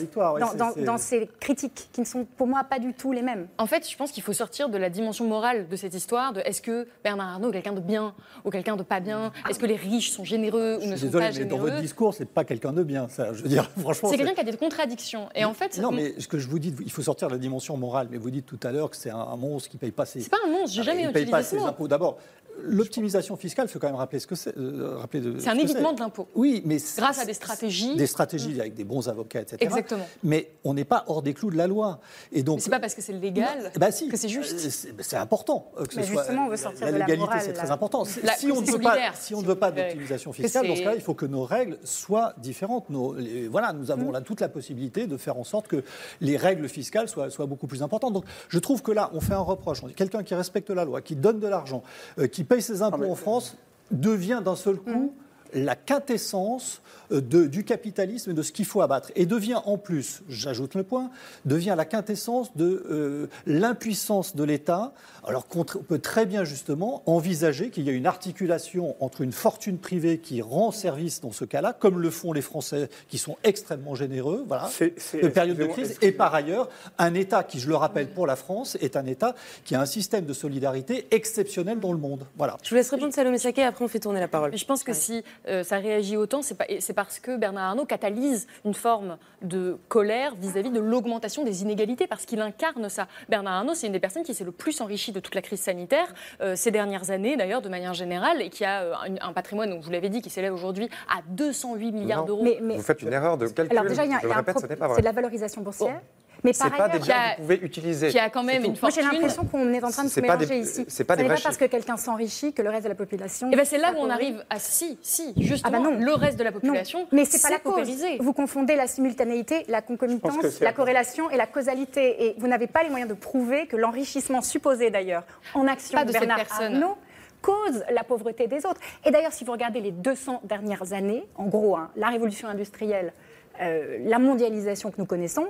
[0.76, 3.48] dans, ces critiques qui ne sont pour moi pas du tout les mêmes.
[3.58, 6.40] En fait, je pense qu'il faut sortir de la dimension morale de cette histoire, de
[6.40, 9.32] est-ce que Bernard Arnault est quelqu'un de bien ou quelqu'un de pas bien?
[9.48, 12.26] Est-ce que les riches sont généreux ou ne sont pas généreux Dans votre discours, c'est
[12.26, 13.32] pas quelqu'un de bien, ça.
[13.32, 14.08] Je veux dire, franchement.
[14.08, 15.28] C'est quelqu'un qui a des contradictions.
[15.34, 17.38] Et en fait, non, mais ce que je vous dis, il faut sortir de la
[17.38, 18.08] dimension morale.
[18.10, 20.20] Mais vous dites tout à l'heure que c'est un, monstre qui paye pas ses.
[20.20, 20.74] C'est pas un monstre.
[20.74, 21.88] J'ai jamais utilisé paye pas impôts.
[21.88, 22.18] D'abord,
[22.64, 24.56] L'optimisation fiscale, il faut quand même rappeler ce que c'est.
[24.56, 24.98] Euh,
[25.38, 26.28] c'est un évitement de l'impôt.
[26.34, 27.96] Oui, mais grâce à des stratégies.
[27.96, 29.58] Des stratégies avec des bons avocats, etc.
[29.60, 30.06] Exactement.
[30.22, 32.00] Mais on n'est pas hors des clous de la loi.
[32.30, 32.60] Et donc.
[32.60, 34.86] C'est pas parce que c'est légal bah que c'est juste.
[34.86, 36.22] Euh, c'est important euh, que ce soit.
[36.22, 38.04] Justement, on veut sortir la légalité, c'est très important.
[38.04, 40.94] si, on ne veut pas, si on ne veut pas d'optimisation fiscale, dans ce cas-là,
[40.94, 42.90] il faut que nos règles soient différentes.
[42.90, 43.16] Nos,
[43.50, 45.82] voilà, nous avons là toute la possibilité de faire en sorte que
[46.20, 48.12] les règles fiscales soient, soient beaucoup plus importantes.
[48.12, 49.80] Donc, je trouve que là, on fait un reproche.
[49.96, 51.82] Quelqu'un qui respecte la loi, qui donne de l'argent,
[52.30, 53.56] qui paye ses impôts en France
[53.90, 55.14] devient d'un seul coup
[55.54, 56.80] la quintessence
[57.12, 59.10] euh, du capitalisme et de ce qu'il faut abattre.
[59.16, 61.10] Et devient en plus, j'ajoute le point,
[61.44, 64.92] devient la quintessence de euh, l'impuissance de l'État,
[65.24, 69.78] alors qu'on peut très bien justement envisager qu'il y a une articulation entre une fortune
[69.78, 73.94] privée qui rend service dans ce cas-là, comme le font les Français qui sont extrêmement
[73.94, 78.08] généreux, voilà, de période de crise, et par ailleurs, un État qui, je le rappelle
[78.08, 81.98] pour la France, est un État qui a un système de solidarité exceptionnel dans le
[81.98, 82.26] monde.
[82.36, 82.56] Voilà.
[82.62, 84.56] Je vous laisse répondre Salomé Saké, après on fait tourner la parole.
[84.56, 88.74] je pense que si euh, ça réagit autant, c'est parce que Bernard Arnault catalyse une
[88.74, 93.08] forme de colère vis-à-vis de l'augmentation des inégalités, parce qu'il incarne ça.
[93.28, 95.60] Bernard Arnault, c'est une des personnes qui s'est le plus enrichie de toute la crise
[95.60, 99.70] sanitaire euh, ces dernières années, d'ailleurs, de manière générale, et qui a euh, un, patrimoine,
[99.70, 102.46] donc vous l'avez dit, qui s'élève aujourd'hui à 208 milliards d'euros.
[102.60, 103.76] Vous faites une erreur de calcul.
[103.76, 106.00] Alors déjà, il y a, c'est de la valorisation boursière.
[106.44, 108.08] Mais c'est pas des biens que vous pouvez utiliser.
[108.08, 109.02] Qui a quand même une fortune.
[109.02, 110.84] Moi, j'ai l'impression qu'on est en train de se mélanger ici.
[110.88, 113.48] C'est pas, des pas parce que quelqu'un s'enrichit que le reste de la population.
[113.48, 116.04] Et eh ben c'est là où on arrive à si, si, justement, ah bah non.
[116.04, 117.00] le reste de la population.
[117.00, 117.08] Non.
[117.12, 117.88] Mais c'est pas la cause.
[118.20, 122.26] Vous confondez la simultanéité, la concomitance, la corrélation et la causalité.
[122.26, 125.24] Et vous n'avez pas les moyens de prouver que l'enrichissement supposé d'ailleurs
[125.54, 126.96] en action de, Bernard Arnault
[127.40, 128.80] cause la pauvreté des autres.
[129.04, 133.12] Et d'ailleurs, si vous regardez les 200 dernières années, en gros, hein, la révolution industrielle,
[133.60, 135.48] euh, la mondialisation que nous connaissons,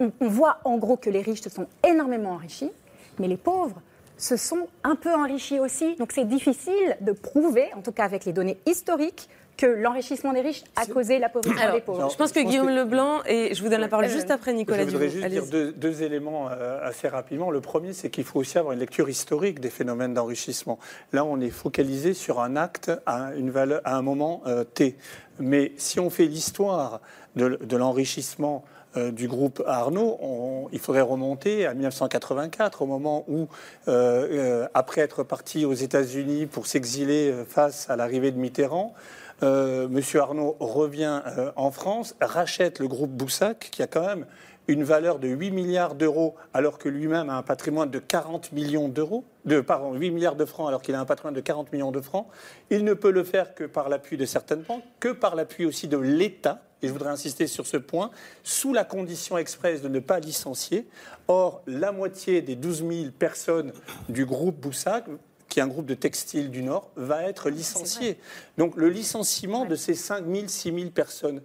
[0.00, 2.72] on, voit en gros que les riches se sont énormément enrichis,
[3.18, 3.80] mais les pauvres
[4.16, 5.94] se sont un peu enrichis aussi.
[5.96, 10.40] Donc c'est difficile de prouver, en tout cas avec les données historiques, que l'enrichissement des
[10.40, 12.10] riches a causé la pauvreté des pauvres.
[12.10, 14.90] je pense que Guillaume Leblanc, et je vous donne la parole juste après Nicolas Je
[14.90, 17.50] voudrais juste dire deux, éléments euh, assez rapidement.
[17.50, 20.78] Le premier, c'est qu'il faut aussi avoir une lecture historique des phénomènes d'enrichissement.
[21.12, 24.96] Là, on est focalisé sur un acte à, une valeur, à un moment euh, T.
[25.38, 27.02] Mais si on fait l'histoire
[27.36, 28.64] de l'enrichissement
[28.96, 33.46] euh, du groupe Arnaud, il faudrait remonter à 1984, au moment où,
[33.86, 38.94] euh, euh, après être parti aux États-Unis pour s'exiler face à l'arrivée de Mitterrand,
[39.42, 40.00] M.
[40.16, 41.22] Arnaud revient
[41.56, 44.26] en France, rachète le groupe Boussac, qui a quand même
[44.70, 48.88] une valeur de 8 milliards d'euros, alors que lui-même a un patrimoine de 40 millions
[48.88, 51.90] d'euros, de, pardon, 8 milliards de francs, alors qu'il a un patrimoine de 40 millions
[51.90, 52.26] de francs.
[52.70, 55.88] Il ne peut le faire que par l'appui de certaines banques, que par l'appui aussi
[55.88, 58.10] de l'État et je voudrais insister sur ce point,
[58.42, 60.88] sous la condition expresse de ne pas licencier.
[61.28, 63.74] Or, la moitié des 12 000 personnes
[64.08, 65.04] du groupe Boussac
[65.50, 68.18] qui est un groupe de textiles du Nord, va être licencié.
[68.56, 71.42] Donc le licenciement de ces 5 000, 6 000 personnes,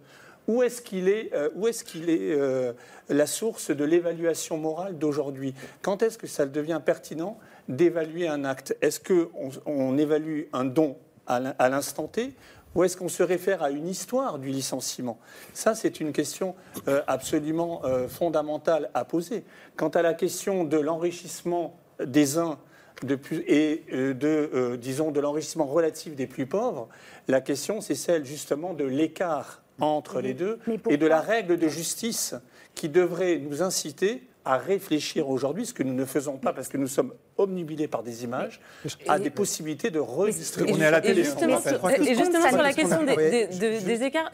[0.47, 2.73] où est-ce qu'il est, euh, où est, est euh,
[3.10, 5.53] la source de l'évaluation morale d'aujourd'hui?
[5.81, 8.75] Quand est-ce que ça devient pertinent d'évaluer un acte?
[8.81, 12.36] Est-ce qu'on on évalue un don à l'instant T
[12.75, 15.17] ou est-ce qu'on se réfère à une histoire du licenciement?
[15.53, 16.55] Ça, c'est une question
[16.88, 19.45] euh, absolument fondamentale à poser.
[19.75, 22.60] Quant à la question de l'enrichissement des uns
[23.03, 26.88] de et euh, de, disons, de l'enrichissement relatif des plus pauvres,
[27.27, 30.59] la question, c'est celle justement de l'écart entre les deux
[30.89, 32.35] et de la règle de justice
[32.73, 36.77] qui devrait nous inciter à réfléchir aujourd'hui, ce que nous ne faisons pas parce que
[36.77, 38.61] nous sommes omnibilés par des images,
[39.07, 40.77] à des possibilités de redistribution.
[40.77, 41.21] On est à la télé.
[41.21, 44.31] Et justement, sur, et justement sur la question des, des, écarts,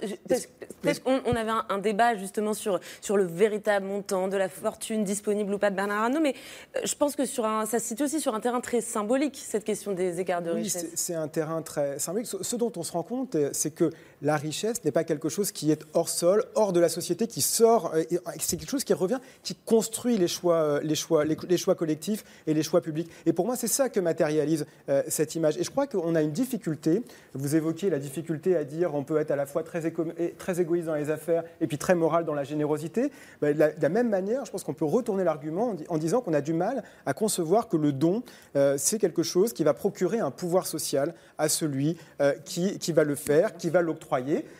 [0.81, 5.53] peut-être qu'on avait un, débat justement sur, sur le véritable montant de la fortune disponible
[5.53, 6.35] ou pas de Bernard Arnault, mais
[6.75, 9.41] euh, je pense que sur un, ça se situe aussi sur un terrain très symbolique,
[9.41, 10.87] cette question des écarts de oui, richesse.
[10.95, 12.27] C'est un terrain très symbolique.
[12.41, 13.89] Ce dont on se rend compte, c'est que
[14.21, 17.41] la richesse n'est pas quelque chose qui est hors sol, hors de la société, qui
[17.41, 18.03] sort, euh,
[18.39, 22.23] c'est quelque chose qui revient, qui construit les choix, euh, les choix, les choix collectifs
[22.47, 25.57] et les choix publics et pour moi, c'est ça que matérialise euh, cette image.
[25.57, 27.01] Et je crois qu'on a une difficulté.
[27.33, 29.91] Vous évoquiez la difficulté à dire on peut être à la fois très,
[30.37, 33.11] très égoïste dans les affaires et puis très moral dans la générosité.
[33.41, 36.41] Bah, de, la, même manière, je pense qu'on peut retourner l'argument en, disant qu'on a
[36.41, 38.23] du mal à concevoir que le don,
[38.77, 41.97] c'est quelque chose qui va procurer un pouvoir social à celui
[42.45, 44.10] qui, qui, va le faire, qui va l'octroyer.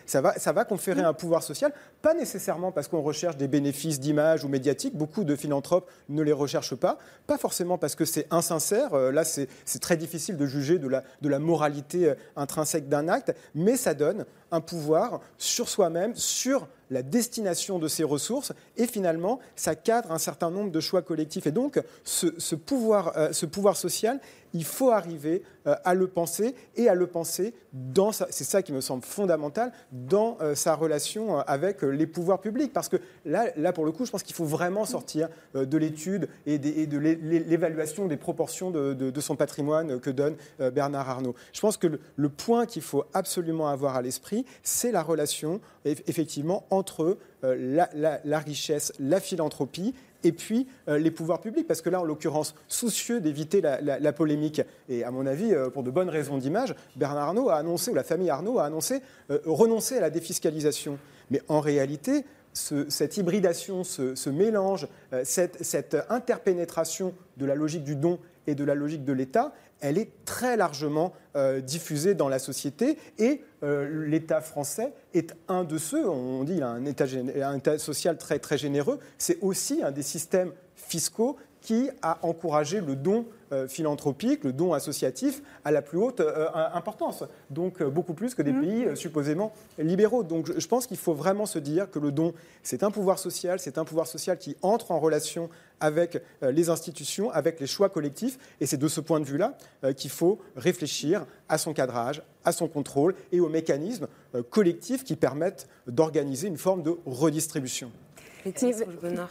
[0.05, 3.99] Ça va, ça va conférer un pouvoir social, pas nécessairement parce qu'on recherche des bénéfices
[3.99, 4.95] d'image ou médiatiques.
[4.95, 6.97] Beaucoup de philanthropes ne les recherchent pas.
[7.27, 8.93] Pas forcément parce que c'est insincère.
[8.93, 9.47] Euh, là, c'est
[9.79, 13.93] très difficile de juger de la, de la moralité euh, intrinsèque d'un acte, mais ça
[13.93, 20.11] donne un pouvoir sur soi-même, sur la destination de ses ressources, et finalement, ça cadre
[20.11, 21.47] un certain nombre de choix collectifs.
[21.47, 24.19] Et donc, ce, pouvoir, euh, ce pouvoir social,
[24.53, 28.73] il faut arriver euh, à le penser et à le penser dans c'est ça qui
[28.73, 33.73] me semble fondamental dans euh, sa relation avec les pouvoirs publics parce que là, là
[33.73, 38.17] pour le coup je pense qu'il faut vraiment sortir de l'étude et, de l'évaluation des
[38.17, 40.35] proportions de, son patrimoine que donne
[40.73, 41.35] Bernard Arnault.
[41.53, 46.65] Je pense que le point qu'il faut absolument avoir à l'esprit c'est la relation effectivement
[46.69, 51.67] entre euh, la, richesse, la philanthropie et puis euh, les pouvoirs publics.
[51.67, 55.83] Parce que là, en l'occurrence, soucieux d'éviter la, polémique, et à mon avis, euh, pour
[55.83, 59.01] de bonnes raisons d'image, Bernard Arnault a annoncé, ou la famille Arnault a annoncé,
[59.45, 60.97] renoncer à la défiscalisation.
[61.29, 64.87] Mais en réalité, cette hybridation, ce, mélange,
[65.23, 70.11] cette, interpénétration de la logique du don et de la logique de l'État, elle est
[70.25, 76.07] très largement euh, diffusée dans la société et euh, l'État français est un de ceux,
[76.07, 81.37] on dit il a un État, social très, généreux, c'est aussi un des systèmes fiscaux
[81.61, 83.25] qui a encouragé le don
[83.67, 88.41] philanthropique, le don associatif à la plus haute euh, importance, donc euh, beaucoup plus que
[88.41, 88.61] des mmh.
[88.61, 90.23] pays supposément libéraux.
[90.23, 92.33] Donc je, pense qu'il faut vraiment se dire que le don,
[92.63, 97.31] c'est un pouvoir social, c'est un pouvoir social qui entre en relation avec les institutions,
[97.31, 99.57] avec les choix collectifs, et c'est de ce point de vue-là
[99.97, 104.07] qu'il faut réfléchir à son cadrage, à son contrôle et aux mécanismes
[104.51, 107.91] collectifs qui permettent d'organiser une forme de redistribution.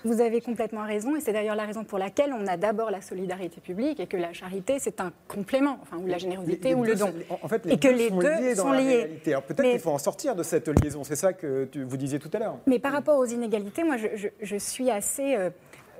[0.05, 3.01] Vous avez complètement raison, et c'est d'ailleurs la raison pour laquelle on a d'abord la
[3.01, 6.95] solidarité publique et que la charité, c'est un complément, enfin, ou la générosité ou le
[6.95, 7.13] don.
[7.43, 9.21] En fait, les et que les deux sont liés.
[9.27, 12.31] Alors peut-être qu'il faut en sortir de cette liaison, c'est ça que vous disiez tout
[12.33, 12.57] à l'heure.
[12.67, 15.51] Mais par rapport aux inégalités, moi, je, suis assez euh,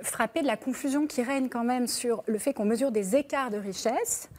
[0.01, 3.49] frappée de la confusion qui règne quand même sur le fait qu'on mesure des écarts
[3.49, 4.29] de richesse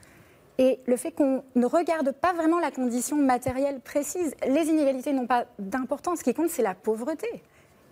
[0.58, 4.35] et le fait qu'on ne regarde pas vraiment la condition matérielle précise.
[4.46, 6.20] Les inégalités n'ont pas d'importance.
[6.20, 7.26] Ce qui compte, c'est la pauvreté.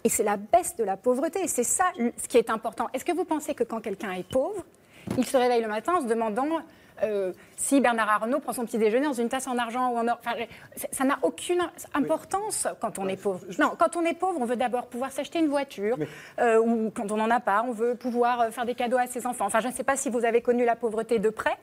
[0.04, 1.46] Et c'est la baisse de la pauvreté.
[1.48, 1.84] C'est ça
[2.16, 2.88] ce qui est important.
[2.94, 4.64] Est-ce que vous pensez que quand quelqu'un est pauvre,
[5.18, 6.46] il se réveille le matin en se demandant
[7.02, 10.08] euh, si Bernard Arnault prend son petit déjeuner dans une tasse en argent ou en
[10.08, 10.20] or?
[10.92, 11.62] ça n'a aucune
[11.94, 13.40] importance quand on est pauvre.
[13.58, 15.96] Non, quand on est pauvre, on veut d'abord pouvoir s'acheter une voiture,
[16.38, 19.06] euh, ou quand on n'en a pas, on veut pouvoir euh, faire des cadeaux à
[19.06, 19.46] ses enfants.
[19.46, 21.56] Enfin, je ne sais pas si vous avez connu la pauvreté de près,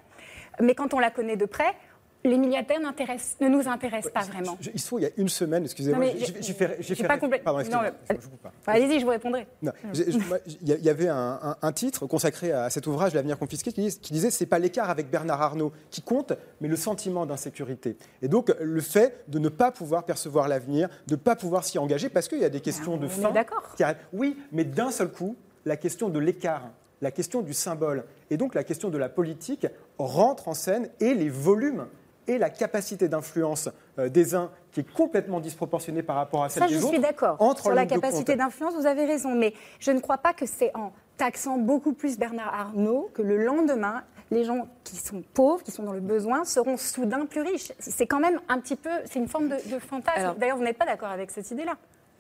[0.60, 1.76] mais quand on la connaît de près,
[2.24, 4.58] les milliardaires ne nous intéressent pas vraiment.
[4.74, 6.06] il faut, il y a une semaine, excusez-moi,
[6.40, 6.78] j'ai fait...
[6.80, 7.54] J'ai pas complètement...
[7.54, 9.48] Pardon, excusez-moi, Allez-y, je vous répondrai.
[9.64, 14.46] Il y avait un, titre consacré à cet ouvrage, L'avenir confisqué, qui, qui disait c'est
[14.46, 17.98] pas l'écart avec Bernard Arnault qui compte, mais le sentiment d'insécurité.
[18.22, 21.78] Et donc, le fait de ne pas pouvoir percevoir l'avenir, de ne pas pouvoir s'y
[21.78, 23.32] engager, parce qu'il y a des questions ah, de fin.
[23.32, 23.76] d'accord.
[24.14, 26.70] Oui, mais d'un seul coup, la question de l'écart,
[27.02, 31.14] la question du symbole, et donc la question de la politique rentre en scène et
[31.14, 31.88] les volumes
[32.28, 36.64] et la capacité d'influence euh, des uns qui est complètement disproportionnée par rapport à celle
[36.64, 36.90] Ça, des je autres.
[36.90, 37.38] suis d'accord.
[37.40, 39.34] entre Sur la capacité d'influence, vous avez raison.
[39.36, 43.44] Mais je ne crois pas que c'est en taxant beaucoup plus Bernard Arnault que le
[43.44, 47.72] lendemain, les gens qui sont pauvres, qui sont dans le besoin, seront soudain plus riches.
[47.80, 50.36] C'est quand même un petit peu, c'est une forme de, de fantasme.
[50.38, 51.76] D'ailleurs, vous n'êtes pas d'accord avec cette idée-là.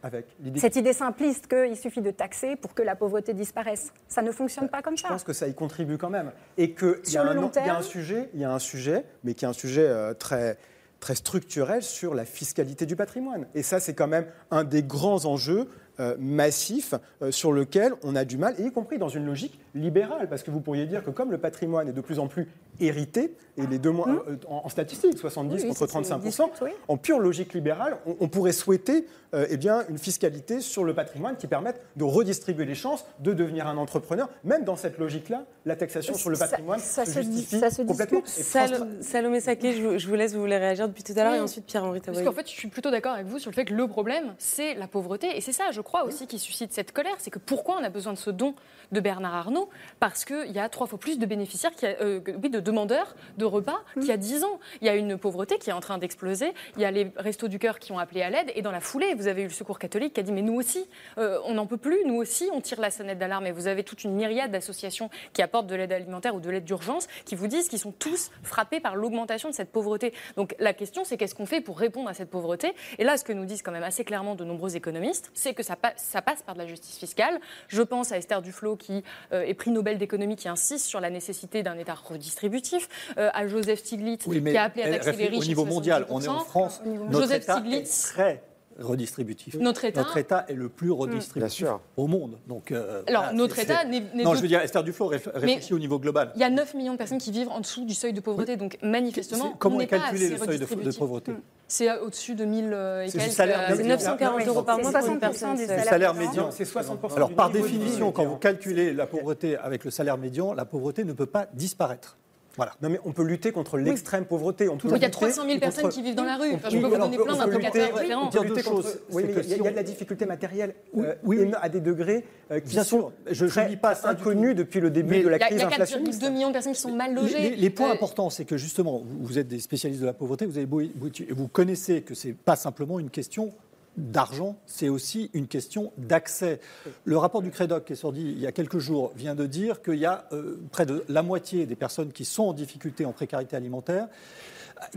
[0.07, 3.91] Avec l'idée Cette idée simpliste qu'il suffit de taxer pour que la pauvreté disparaisse.
[4.07, 5.09] Ça ne fonctionne pas comme Je ça.
[5.09, 6.31] pense que ça y contribue quand même.
[6.57, 9.49] Et qu'il y, y a un sujet, il y a un sujet, mais qui est
[9.49, 10.57] un sujet euh, très,
[11.01, 13.47] très structurel sur la fiscalité du patrimoine.
[13.53, 15.67] Et ça, c'est quand même un des grands enjeux
[15.99, 19.59] euh, massifs euh, sur lequel on a du mal, et y compris dans une logique
[19.77, 22.47] libérale, parce que vous pourriez dire que comme le patrimoine est de plus en plus
[22.79, 25.55] hérité, et les deux mois, euh, en, en statistique, 70 Mmh.
[25.57, 26.69] Oui, contre c'est- c'est 35%, discute, oui.
[26.87, 30.93] en pure logique libérale, on, on pourrait souhaiter euh, eh bien, une fiscalité sur le
[30.93, 34.29] patrimoine qui permette de redistribuer les chances de devenir un entrepreneur.
[34.45, 38.19] Même dans cette logique-là, la taxation sur le patrimoine ça se justifie ça se complètement.
[38.19, 41.23] Et Sal- Salomé Saké, je vous, je vous laisse, vous voulez réagir depuis tout à
[41.23, 41.37] l'heure, Oui.
[41.39, 43.65] et ensuite Pierre-Henri Parce qu'en fait, je suis plutôt d'accord avec vous sur le fait
[43.65, 45.35] que le problème, c'est la pauvreté.
[45.35, 47.15] Et c'est ça, je crois aussi, qui suscite cette colère.
[47.17, 48.53] C'est que pourquoi on a besoin de ce don
[48.93, 49.66] de Bernard Arnault
[49.99, 53.15] Parce qu'il y a trois fois plus de bénéficiaires, qui a- euh, oui, de demandeurs
[53.37, 54.59] de repas qu'il y a dix ans.
[54.81, 56.53] Il y a une pauvreté qui est en train d'exploser.
[56.75, 58.51] Il y a les restos du cœur qui ont appelé à l'aide.
[58.55, 60.55] Et dans la foulée, vous avez eu le Secours catholique qui a dit Mais nous
[60.55, 61.97] aussi, euh, on n'en peut plus.
[62.05, 63.47] Nous aussi, on tire la sonnette d'alarme.
[63.47, 66.65] Et vous avez toute une myriade d'associations qui apportent de l'aide alimentaire ou de l'aide
[66.65, 70.13] d'urgence qui vous disent qu'ils sont tous frappés par l'augmentation de cette pauvreté.
[70.35, 72.73] Donc la question, c'est qu'est-ce qu'on fait pour répondre à cette pauvreté?
[72.97, 75.63] Et là, ce que nous disent quand même assez clairement de nombreux économistes, c'est que
[75.63, 77.39] ça, pa- ça passe par de la justice fiscale.
[77.67, 79.03] Je pense à Esther Duflo, qui
[79.33, 83.47] euh, est prix Nobel d'économie, qui insiste sur la nécessité d'un État redistributif, euh, à
[83.47, 86.05] Joseph Stiglitz, Oui, qui a appelé à taxer les riches au niveau mondial.
[86.09, 86.45] On est en 70%.
[86.45, 86.81] France.
[86.85, 88.05] Notre Joseph État Stiglitz.
[88.09, 88.43] est très
[88.79, 89.55] redistributif.
[89.59, 92.37] Notre État- est le plus redistributif au monde.
[92.47, 95.09] Donc, euh, Alors, voilà, notre c'est- État c'est- n'est- Non, je veux dire, Esther Duflo
[95.11, 96.31] réf- réfléchit au niveau global.
[96.35, 98.55] Il y a 9 millions de personnes qui vivent en dessous du seuil de pauvreté,
[98.57, 101.33] donc manifestement, C'est- comment on est n'est pas calculé assez le seuil de- pauvreté
[101.69, 103.31] C'est euh, au-dessus de 1000 euh, et C'est quelques.
[103.33, 103.83] salaire euh, médian.
[103.83, 105.51] c'est 940 euros par mois pour une 60% personne.
[105.59, 106.49] Le salaire salaire médian.
[106.51, 110.63] C'est 60% Alors, par définition, quand vous calculez la pauvreté avec le salaire médian, la
[110.65, 112.17] pauvreté ne peut pas disparaître.
[112.57, 112.73] Voilà.
[112.81, 114.67] Non, mais on peut lutter contre l'extrême pauvreté.
[114.67, 116.53] On peut Il y a lutter 300 000 personnes qui vivent dans la rue.
[116.55, 117.89] Enfin, je peux vous donner on plein d'indicateurs
[118.23, 121.05] on peut lutter contre- choses, Oui, mais il y, a- de la difficulté matérielle Oui,
[121.05, 121.51] euh, oui, oui.
[121.61, 124.89] à des degrés euh, qui Bien sont sûr, je ne dis pas ça depuis le
[124.89, 126.21] début Mais de la crise il y a inflationniste.
[126.21, 127.37] 4,2 millions de personnes qui sont mal logées.
[127.51, 130.13] Les, les points Euh, importants, c'est que justement, vous, vous êtes des spécialistes de la
[130.13, 133.53] pauvreté, vous, avez beau- beau- et vous connaissez que ce n'est pas simplement une question
[133.97, 136.59] d'argent, c'est aussi une question d'accès.
[137.03, 139.81] Le rapport du Crédoc qui est sorti il y a quelques jours vient de dire
[139.81, 143.11] qu'il y a euh, près de la moitié des personnes qui sont en difficulté en
[143.11, 144.07] précarité alimentaire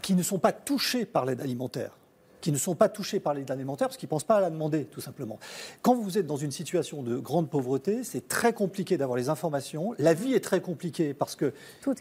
[0.02, 1.92] qui ne sont pas touchées par l'aide alimentaire
[2.40, 4.50] qui ne sont pas touchés par l'aide alimentaire parce qu'ils ne pensent pas à la
[4.50, 5.38] demander, tout simplement.
[5.82, 9.94] Quand vous êtes dans une situation de grande pauvreté, c'est très compliqué d'avoir les informations.
[9.98, 11.52] La vie est très compliquée parce que,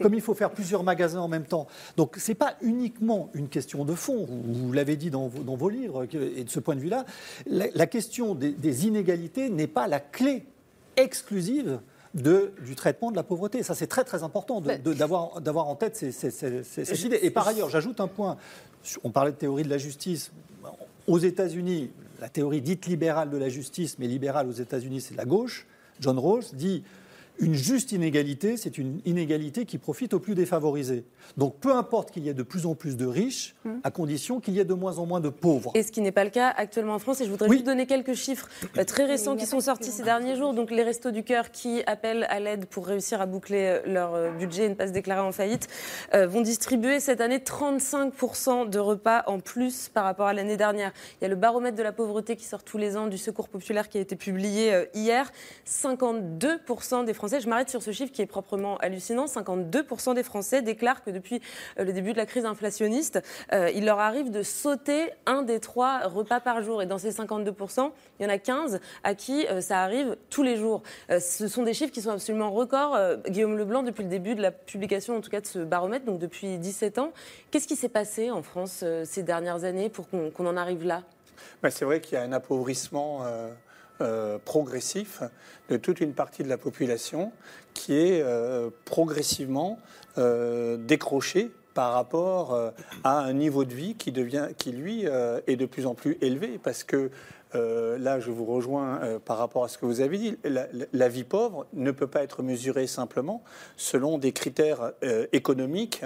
[0.02, 3.48] comme il faut faire plusieurs magasins en même temps, donc ce n'est pas uniquement une
[3.48, 4.24] question de fond.
[4.26, 7.04] Vous, vous l'avez dit dans vos, dans vos livres, et de ce point de vue-là,
[7.46, 10.44] la, la question des, des inégalités n'est pas la clé
[10.96, 11.80] exclusive
[12.14, 13.62] de, du traitement de la pauvreté.
[13.62, 16.30] Ça, c'est très très important de- de- d'avoir d'avoir en tête ces- ces-
[16.64, 17.20] cette idée.
[17.22, 18.36] Et par ailleurs, j'ajoute un point.
[19.04, 20.32] On parlait de théorie de la justice.
[21.06, 21.90] Aux États-Unis,
[22.20, 25.66] la théorie dite libérale de la justice, mais libérale aux États-Unis, c'est la gauche.
[26.00, 26.82] John Rawls dit
[27.38, 31.04] une juste inégalité, c'est une inégalité qui profite aux plus défavorisés.
[31.36, 34.54] Donc peu importe qu'il y ait de plus en plus de riches, à condition qu'il
[34.54, 35.72] y ait de moins en moins de pauvres.
[35.74, 37.20] Et ce qui n'est pas le cas actuellement en France.
[37.20, 40.36] Et je voudrais juste donner quelques chiffres euh, très récents qui sont sortis ces derniers
[40.36, 40.54] jours.
[40.54, 44.14] Donc les Restos du Cœur qui appellent à l'aide pour réussir à boucler euh, leur
[44.14, 45.68] euh, budget et ne pas se déclarer en faillite
[46.14, 50.92] euh, vont distribuer cette année 35% de repas en plus par rapport à l'année dernière.
[51.20, 53.48] Il y a le baromètre de la pauvreté qui sort tous les ans du Secours
[53.48, 55.30] populaire qui a été publié hier.
[55.66, 61.04] 52% des Je m'arrête sur ce chiffre qui est proprement hallucinant, 52% des Français déclarent
[61.04, 61.40] que depuis
[61.78, 63.20] euh, le début de la crise inflationniste,
[63.52, 66.82] euh, il leur arrive de sauter un des trois repas par jour.
[66.82, 70.42] Et dans ces 52%, il y en a 15 à qui euh, ça arrive tous
[70.42, 70.82] les jours.
[71.08, 72.98] Ce sont des chiffres qui sont absolument records.
[73.28, 76.18] Guillaume Leblanc, depuis le début de la publication, en tout cas de ce baromètre, donc
[76.18, 77.12] depuis 17 ans,
[77.50, 81.02] qu'est-ce qui s'est passé en France ces dernières années pour qu'on en arrive là?
[81.62, 83.24] Ben, c'est vrai qu'il y a un appauvrissement
[84.00, 85.22] euh, progressif
[85.68, 87.32] de toute une partie de la population
[87.74, 89.78] qui est euh, progressivement
[90.18, 92.72] euh, décrochée par rapport
[93.04, 96.58] à un niveau de vie qui, devient, qui lui, est de plus en plus élevé.
[96.60, 97.10] Parce que
[97.54, 100.36] là, je vous rejoins par rapport à ce que vous avez dit.
[100.92, 103.44] La, vie pauvre ne peut pas être mesurée simplement
[103.76, 104.92] selon des critères
[105.32, 106.02] économiques,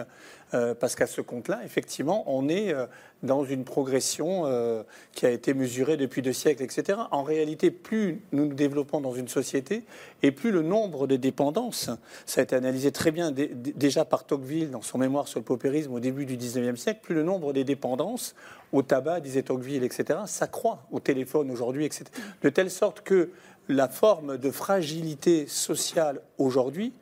[0.52, 2.86] parce qu'à ce compte-là, effectivement, on est euh,
[3.24, 4.82] dans une progression euh,
[5.12, 6.98] qui a été mesurée depuis deux siècles, etc.
[7.10, 9.84] En réalité, plus nous nous développons dans une société,
[10.22, 11.90] et plus le nombre de dépendances,
[12.26, 15.92] ça a été analysé très bien déjà par Tocqueville dans son mémoire sur le paupérisme
[15.92, 18.34] au début du 19e siècle, plus le nombre des dépendances
[18.72, 22.04] au tabac, disait Tocqueville, etc., s'accroît, au téléphone aujourd'hui, etc.
[22.42, 23.30] De telle sorte que
[23.68, 26.92] la forme de fragilité sociale aujourd'hui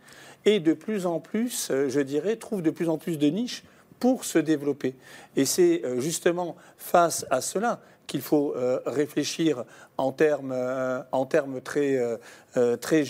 [0.45, 3.65] est de plus en plus, euh, je dirais, trouve de plus en plus de niches
[3.99, 4.95] pour se développer.
[5.37, 9.65] Et c'est euh, justement face à cela qu'il faut euh, réfléchir
[9.97, 10.55] en termes,
[11.13, 12.01] en termes très,
[12.81, 13.05] très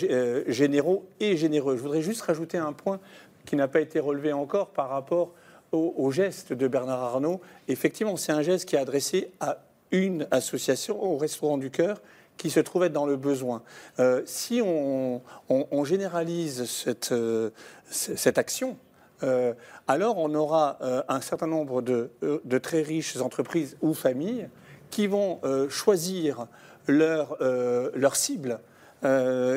[0.47, 1.75] généraux et généreux.
[1.75, 2.99] Je voudrais juste rajouter un point
[3.45, 5.31] qui n'a pas été relevé encore par rapport
[5.71, 7.41] au, geste de Bernard Arnault.
[7.67, 9.57] Effectivement, c'est un geste qui est adressé à
[9.91, 12.01] une association, au Restaurant du Cœur,
[12.37, 13.61] qui se trouvait dans le besoin.
[14.25, 15.21] si on,
[15.85, 17.13] généralise cette,
[17.89, 18.77] cette action,
[19.23, 19.53] euh,
[19.87, 24.49] alors on aura euh, un certain nombre de, euh, de, très riches entreprises ou familles
[24.89, 26.45] qui vont choisir
[26.87, 27.37] leur,
[27.95, 28.59] leur cible.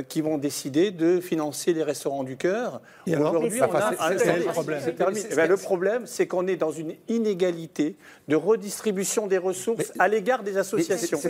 [0.09, 2.81] Qui vont décider de financer les restaurants du cœur.
[3.07, 4.83] Aujourd'hui, on a le problème.
[5.31, 7.97] Eh le problème, c'est qu'on est dans une inégalité
[8.29, 11.21] de redistribution des ressources à l'égard des associations.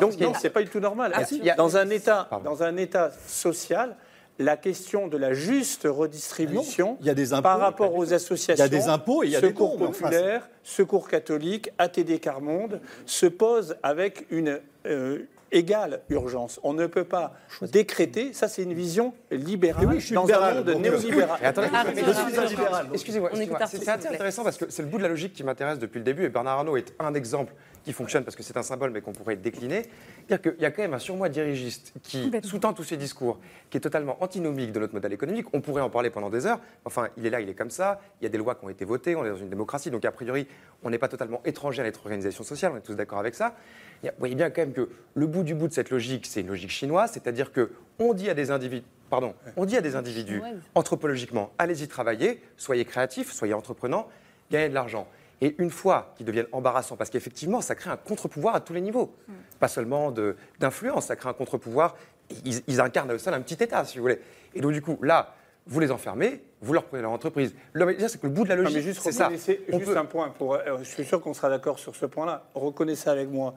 [0.00, 1.12] Donc, non, c'est pas du tout normal.
[1.14, 3.96] Ah, dans un état, dans un état social,
[4.38, 6.98] la question de la juste redistribution
[7.42, 8.64] par rapport aux associations.
[8.64, 12.20] Il y a des impôts et il y a Secours des populaire, Secours catholique, ATD
[12.20, 15.20] Carmonde se pose avec une euh,
[15.52, 16.58] égale urgence.
[16.62, 20.58] On ne peut pas décréter, ça c'est une vision libérale oui, je suis dans libéral,
[20.66, 21.38] un monde néolibéral.
[21.44, 22.88] Attendez, je suis libéral.
[22.92, 23.30] Excusez-moi,
[23.66, 26.24] c'est intéressant parce que c'est le bout de la logique qui m'intéresse depuis le début
[26.24, 27.52] et Bernard Arnault est un exemple
[27.84, 29.82] qui fonctionne parce que c'est un symbole, mais qu'on pourrait décliner.
[30.28, 33.38] C'est-à-dire qu'il y a quand même un surmoi dirigiste qui sous-tend tous ces discours,
[33.70, 35.46] qui est totalement antinomique de notre modèle économique.
[35.52, 36.60] On pourrait en parler pendant des heures.
[36.84, 38.00] Enfin, il est là, il est comme ça.
[38.20, 39.16] Il y a des lois qui ont été votées.
[39.16, 40.46] On est dans une démocratie, donc a priori,
[40.82, 42.72] on n'est pas totalement étranger à notre organisation sociale.
[42.74, 43.54] On est tous d'accord avec ça.
[44.02, 46.48] Vous voyez bien quand même que le bout du bout de cette logique, c'est une
[46.48, 50.42] logique chinoise, c'est-à-dire que on dit à des individus, pardon, on dit à des individus
[50.74, 54.08] anthropologiquement, allez-y travailler, soyez créatifs, soyez entreprenants,
[54.50, 55.06] gagnez de l'argent.
[55.42, 58.80] Et une fois qu'ils deviennent embarrassants, parce qu'effectivement, ça crée un contre-pouvoir à tous les
[58.80, 59.32] niveaux, mm.
[59.58, 60.14] pas seulement
[60.60, 61.96] d'influence, ça crée un contre-pouvoir.
[62.44, 64.20] Ils, incarnent à eux seuls un petit État, si vous voulez.
[64.54, 65.34] Et donc, du coup, là,
[65.66, 67.54] vous les enfermez, vous leur prenez leur entreprise.
[67.74, 69.30] C'est que le bout de la logique, c'est ça.
[69.30, 72.44] juste un point, pour, euh, je suis sûr qu'on sera d'accord sur ce point-là.
[72.54, 73.54] Reconnaissez avec moi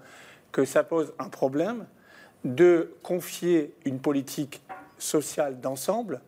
[0.51, 1.85] que ça pose un problème
[2.43, 4.63] de confier une politique
[4.97, 6.21] sociale d'ensemble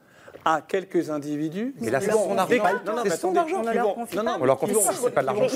[0.46, 1.76] à quelques individus.
[1.80, 2.64] Mais là, c'est son argent.
[2.86, 3.62] Non, non, c'est son argent.
[3.64, 5.48] Non, non, on leur confie, c'est pas de l'argent.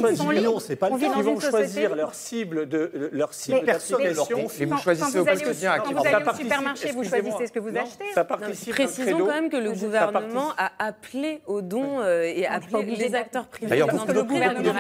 [0.60, 4.48] c'est pas Ils vont choisir leur cible de leur cible d'affiliation.
[4.60, 7.60] Et vous choisissez au quotidien à qui vous allez au supermarché, vous choisissez ce que
[7.60, 8.14] vous achetez.
[8.14, 8.74] Ça participe.
[8.74, 13.70] Précisons quand même que le gouvernement a appelé aux dons et appelé les acteurs privés.
[13.70, 14.74] D'ailleurs, le gouvernement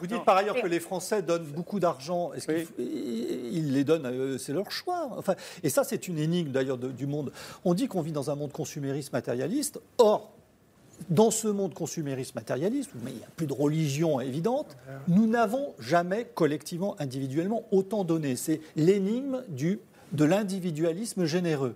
[0.00, 2.32] Vous dites par ailleurs que les Français donnent beaucoup d'argent.
[2.34, 5.08] Est-ce qu'ils les donnent C'est leur choix.
[5.16, 7.32] Enfin, et ça, c'est une énigme d'ailleurs du monde.
[7.64, 9.80] On dit qu'on vit dans un monde consumériste matérialiste.
[9.98, 10.32] Or,
[11.10, 14.76] dans ce monde consumériste matérialiste, où il n'y a plus de religion évidente,
[15.08, 18.36] nous n'avons jamais collectivement, individuellement, autant donné.
[18.36, 19.42] C'est l'énigme
[20.12, 21.74] de l'individualisme généreux.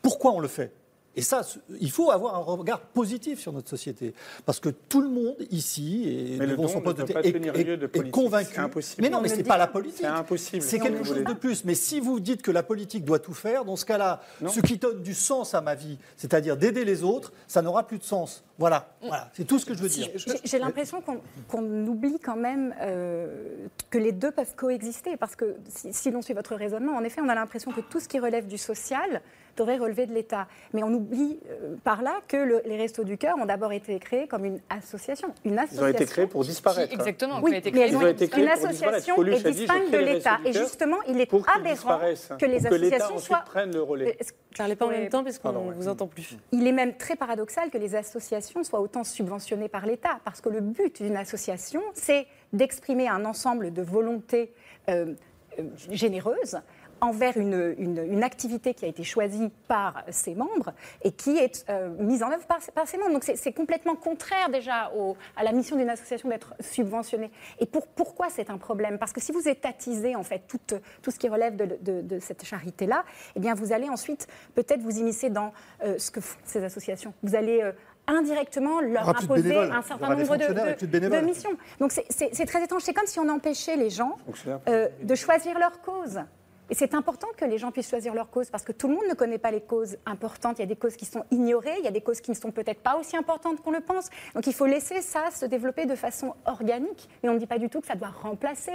[0.00, 0.72] Pourquoi on le fait?
[1.16, 1.42] Et ça,
[1.80, 4.14] il faut avoir un regard positif sur notre société.
[4.46, 8.60] Parce que tout le monde ici et mais son pote est, est, est, convaincu.
[9.00, 10.02] Mais non, mais ce n'est pas la politique.
[10.02, 10.62] C'est impossible.
[10.62, 11.64] C'est quelque chose de plus.
[11.64, 14.76] Mais si vous dites que la politique doit tout faire, dans ce cas-là, ce qui
[14.76, 18.44] donne du sens à ma vie, c'est-à-dire d'aider les autres, ça n'aura plus de sens.
[18.56, 19.30] Voilà, voilà.
[19.32, 20.08] c'est tout ce que je veux dire.
[20.44, 21.02] J'ai l'impression
[21.48, 25.16] qu'on oublie quand même euh, que les deux peuvent coexister.
[25.16, 27.98] Parce que si, si l'on suit votre raisonnement, en effet, on a l'impression que tout
[27.98, 29.22] ce qui relève du social
[29.56, 30.46] devrait relever de l'État.
[30.72, 34.26] Mais on oublie euh, par là que les Restos du Cœur ont d'abord été créés
[34.26, 35.32] comme une association.
[35.44, 35.86] Une association.
[35.86, 36.92] Ils ont été créés pour disparaître.
[36.92, 37.40] exactement.
[37.42, 40.38] Oui, mais ils ont été créés une association est distincte de l'État.
[40.44, 42.00] Et justement, il est aberrant
[42.38, 43.44] que les associations soient.
[43.46, 44.16] prennent le relais.
[44.56, 46.36] Parlez pas en même temps parce qu'on ne vous entend plus.
[46.52, 50.48] Il est même très paradoxal que les associations soient autant subventionnées par l'État, parce que
[50.48, 54.52] le but d'une association, c'est d'exprimer un ensemble de volontés
[54.88, 55.14] euh,
[55.58, 56.58] euh, généreuses
[57.00, 60.72] envers une, une, activité qui a été choisie par ses membres
[61.02, 63.12] et qui est euh, mise en œuvre par, par ses membres.
[63.12, 67.30] Donc c'est complètement contraire déjà au, à la mission d'une association d'être subventionnée.
[67.58, 68.98] Et pour, pourquoi c'est un problème?
[68.98, 70.60] Parce que si vous étatisez en fait tout,
[71.02, 73.04] tout ce qui relève de, de, de cette charité-là,
[73.36, 77.14] eh bien vous allez ensuite peut-être vous immiscer dans euh, ce que font ces associations.
[77.22, 77.72] Vous allez euh,
[78.06, 81.56] indirectement leur imposer un certain nombre de, de, missions.
[81.78, 82.82] Donc c'est très étrange.
[82.82, 84.16] C'est comme si on empêchait les gens
[85.02, 86.20] de choisir leur cause.
[86.70, 89.04] Et c'est important que les gens puissent choisir leur cause parce que tout le monde
[89.08, 90.58] ne connaît pas les causes importantes.
[90.58, 92.36] Il y a des causes qui sont ignorées, il y a des causes qui ne
[92.36, 94.08] sont peut-être pas aussi importantes qu'on le pense.
[94.34, 97.08] Donc il faut laisser ça se développer de façon organique.
[97.24, 98.72] Et on ne dit pas du tout que ça doit remplacer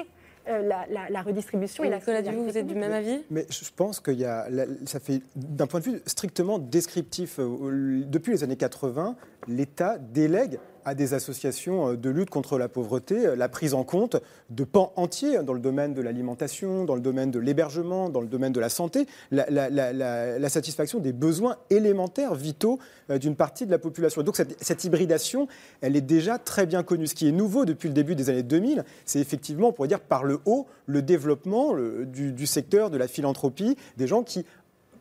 [0.47, 0.69] euh,
[1.09, 3.23] la, redistribution et, la vous êtes du même avis?
[3.31, 4.47] Mais je pense qu'il y a,
[4.85, 9.15] ça fait, d'un point de vue strictement descriptif, euh, depuis les années 80,
[9.47, 13.83] l'État délègue à des associations euh, de lutte contre la pauvreté euh, la prise en
[13.83, 14.17] compte
[14.49, 18.27] de pans entiers dans le domaine de l'alimentation, dans le domaine de l'hébergement, dans le
[18.27, 22.79] domaine de la santé, la, satisfaction des besoins élémentaires, vitaux
[23.09, 24.21] euh, d'une partie de la population.
[24.21, 25.47] donc cette, hybridation,
[25.81, 27.07] elle est déjà très bien connue.
[27.07, 29.99] Ce qui est nouveau depuis le début des années 2000, c'est effectivement, on pourrait dire
[29.99, 31.75] par le haut, le développement
[32.05, 34.45] du, secteur de la philanthropie, des gens qui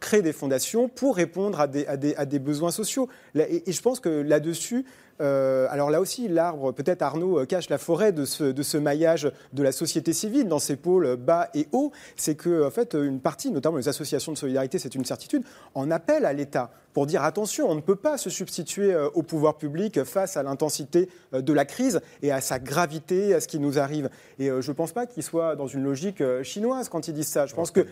[0.00, 3.08] créent des fondations pour répondre à des, besoins sociaux.
[3.34, 4.84] et je pense que là-dessus,
[5.20, 9.62] euh, alors là aussi, l'arbre, peut-être Arnaud, euh, cache la forêt de ce, maillage de
[9.62, 11.92] la société civile dans ses pôles bas et hauts.
[12.16, 15.44] C'est que, en fait, une partie, notamment les associations de solidarité, c'est une certitude,
[15.74, 19.22] en appelle à l'État pour dire attention, on ne peut pas se substituer euh, au
[19.22, 23.58] pouvoir public face à l'intensité de la crise et à sa gravité, à ce qui
[23.58, 24.08] nous arrive.
[24.38, 27.46] Et je ne pense pas qu'ils soient dans une logique chinoise quand ils disent ça.
[27.46, 27.86] Je pense que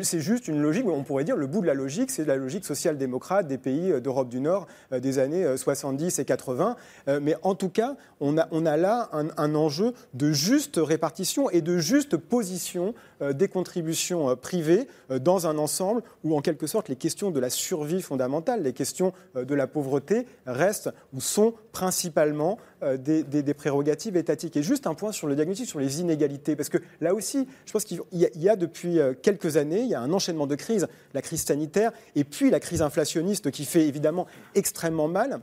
[0.00, 2.64] c'est juste une logique, on pourrait dire le bout de la logique, c'est la logique
[2.64, 6.76] social-démocrate des pays d'Europe du Nord des années 70 et 80.
[7.08, 11.50] Euh, mais en tout cas, on a, on a là un, enjeu de juste répartition
[11.50, 14.86] et de juste position euh, des contributions euh, privées
[15.20, 17.50] dans un ensemble où, en quelque sorte, les questions de la
[17.80, 22.58] survie fondamentale, les questions de la pauvreté restent ou sont principalement
[22.98, 24.56] des, des, prérogatives étatiques.
[24.56, 27.72] Et juste un point sur le diagnostic, sur les inégalités, parce que là aussi, je
[27.72, 31.22] pense qu'il y, a depuis quelques années, il y a un enchaînement de crises, la
[31.22, 35.40] crise sanitaire et puis la crise inflationniste qui fait évidemment extrêmement mal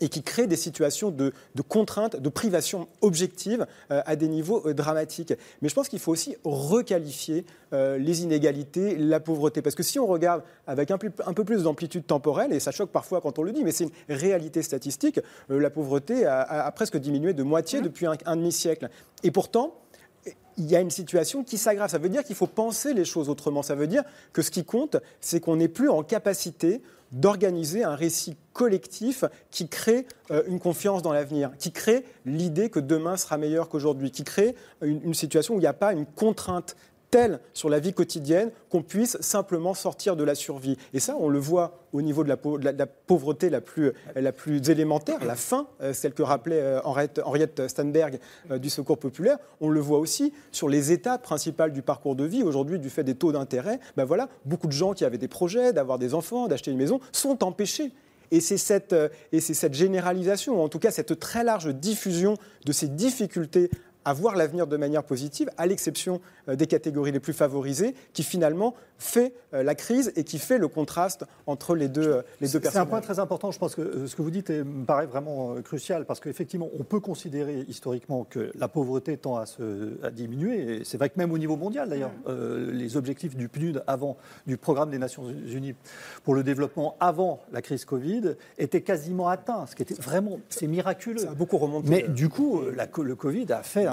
[0.00, 4.62] et qui crée des situations de, de contrainte, de privation objective euh, à des niveaux
[4.66, 5.34] euh, dramatiques.
[5.62, 9.62] Mais je pense qu'il faut aussi requalifier euh, les inégalités, la pauvreté.
[9.62, 12.90] Parce que si on regarde avec un, un peu plus d'amplitude temporelle, et ça choque
[12.90, 16.96] parfois quand on le dit, mais c'est une réalité statistique, la pauvreté a, a, presque
[16.96, 17.84] diminué de moitié mmh.
[17.84, 18.88] depuis un, un demi-siècle.
[19.22, 19.74] Et pourtant,
[20.58, 21.90] il y a une situation qui s'aggrave.
[21.90, 23.62] Ça veut dire qu'il faut penser les choses autrement.
[23.62, 26.80] Ça veut dire que ce qui compte, c'est qu'on n'est plus en capacité
[27.12, 32.80] d'organiser un récit collectif qui crée euh, une confiance dans l'avenir, qui crée l'idée que
[32.80, 36.76] demain sera meilleur qu'aujourd'hui, qui crée une, situation où il n'y a pas une contrainte
[37.10, 40.76] telle sur la vie quotidienne qu'on puisse simplement sortir de la survie.
[40.92, 45.24] Et ça, on le voit au niveau de la, pauvreté la plus, la plus élémentaire,
[45.24, 48.18] la faim, euh, celle que rappelait euh, Henriette, Stanberg
[48.50, 49.38] du Secours populaire.
[49.60, 52.42] On le voit aussi sur les étapes principales du parcours de vie.
[52.42, 55.72] Aujourd'hui, du fait des taux d'intérêt, ben voilà, beaucoup de gens qui avaient des projets
[55.72, 57.92] d'avoir des enfants, d'acheter une maison, sont empêchés
[58.30, 62.72] et c'est cette, euh, cette, généralisation, ou en tout cas cette très large diffusion de
[62.72, 63.70] ces difficultés
[64.06, 68.22] à voir l'avenir de manière positive, à l'exception euh, des catégories les plus favorisées, qui
[68.22, 72.48] finalement fait euh, la crise et qui fait le contraste entre les deux, euh, les
[72.48, 73.50] deux C'est un point très important.
[73.50, 77.00] Je pense que ce que vous dites me paraît vraiment crucial parce qu'effectivement, on peut
[77.00, 80.80] considérer historiquement que la pauvreté tend à, se, à diminuer.
[80.80, 84.16] Et c'est vrai que même au niveau mondial, d'ailleurs, les objectifs du PNUD avant,
[84.46, 85.74] du programme des Nations Unies
[86.24, 89.66] pour le développement avant la crise Covid étaient quasiment atteints.
[89.66, 91.18] Ce qui était vraiment, c'est miraculeux.
[91.18, 91.88] Ça a beaucoup remonté.
[91.88, 93.86] Mais du coup, la, le Covid a fait